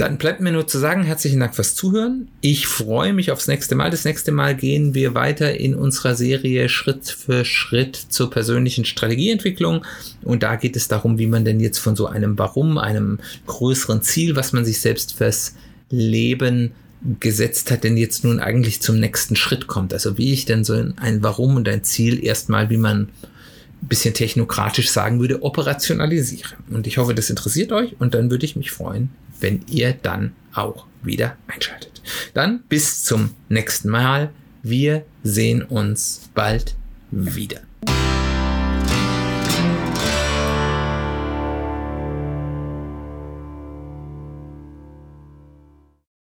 Dann 0.00 0.16
bleibt 0.16 0.40
mir 0.40 0.50
nur 0.50 0.66
zu 0.66 0.78
sagen, 0.78 1.02
herzlichen 1.02 1.40
Dank 1.40 1.54
fürs 1.54 1.74
Zuhören. 1.74 2.28
Ich 2.40 2.66
freue 2.66 3.12
mich 3.12 3.32
aufs 3.32 3.48
nächste 3.48 3.74
Mal. 3.74 3.90
Das 3.90 4.06
nächste 4.06 4.32
Mal 4.32 4.56
gehen 4.56 4.94
wir 4.94 5.14
weiter 5.14 5.58
in 5.58 5.74
unserer 5.74 6.14
Serie 6.14 6.70
Schritt 6.70 7.10
für 7.10 7.44
Schritt 7.44 7.96
zur 7.96 8.30
persönlichen 8.30 8.86
Strategieentwicklung. 8.86 9.84
Und 10.22 10.42
da 10.42 10.56
geht 10.56 10.74
es 10.74 10.88
darum, 10.88 11.18
wie 11.18 11.26
man 11.26 11.44
denn 11.44 11.60
jetzt 11.60 11.80
von 11.80 11.96
so 11.96 12.06
einem 12.06 12.38
Warum, 12.38 12.78
einem 12.78 13.18
größeren 13.46 14.00
Ziel, 14.00 14.36
was 14.36 14.54
man 14.54 14.64
sich 14.64 14.80
selbst 14.80 15.18
fürs 15.18 15.54
Leben 15.90 16.70
gesetzt 17.18 17.70
hat, 17.70 17.84
denn 17.84 17.98
jetzt 17.98 18.24
nun 18.24 18.40
eigentlich 18.40 18.80
zum 18.80 18.98
nächsten 18.98 19.36
Schritt 19.36 19.66
kommt. 19.66 19.92
Also 19.92 20.16
wie 20.16 20.32
ich 20.32 20.46
denn 20.46 20.64
so 20.64 20.72
ein 20.72 21.22
Warum 21.22 21.56
und 21.56 21.68
ein 21.68 21.84
Ziel 21.84 22.24
erstmal, 22.24 22.70
wie 22.70 22.78
man 22.78 23.10
ein 23.82 23.88
bisschen 23.88 24.14
technokratisch 24.14 24.88
sagen 24.88 25.20
würde, 25.20 25.42
operationalisiere. 25.42 26.54
Und 26.70 26.86
ich 26.86 26.96
hoffe, 26.96 27.14
das 27.14 27.28
interessiert 27.28 27.70
euch 27.70 27.96
und 27.98 28.14
dann 28.14 28.30
würde 28.30 28.46
ich 28.46 28.56
mich 28.56 28.70
freuen, 28.70 29.10
wenn 29.40 29.64
ihr 29.68 29.92
dann 29.92 30.32
auch 30.52 30.86
wieder 31.02 31.36
einschaltet. 31.46 32.02
Dann 32.34 32.62
bis 32.68 33.04
zum 33.04 33.34
nächsten 33.48 33.88
Mal. 33.88 34.30
Wir 34.62 35.04
sehen 35.22 35.62
uns 35.62 36.28
bald 36.34 36.74
wieder. 37.10 37.60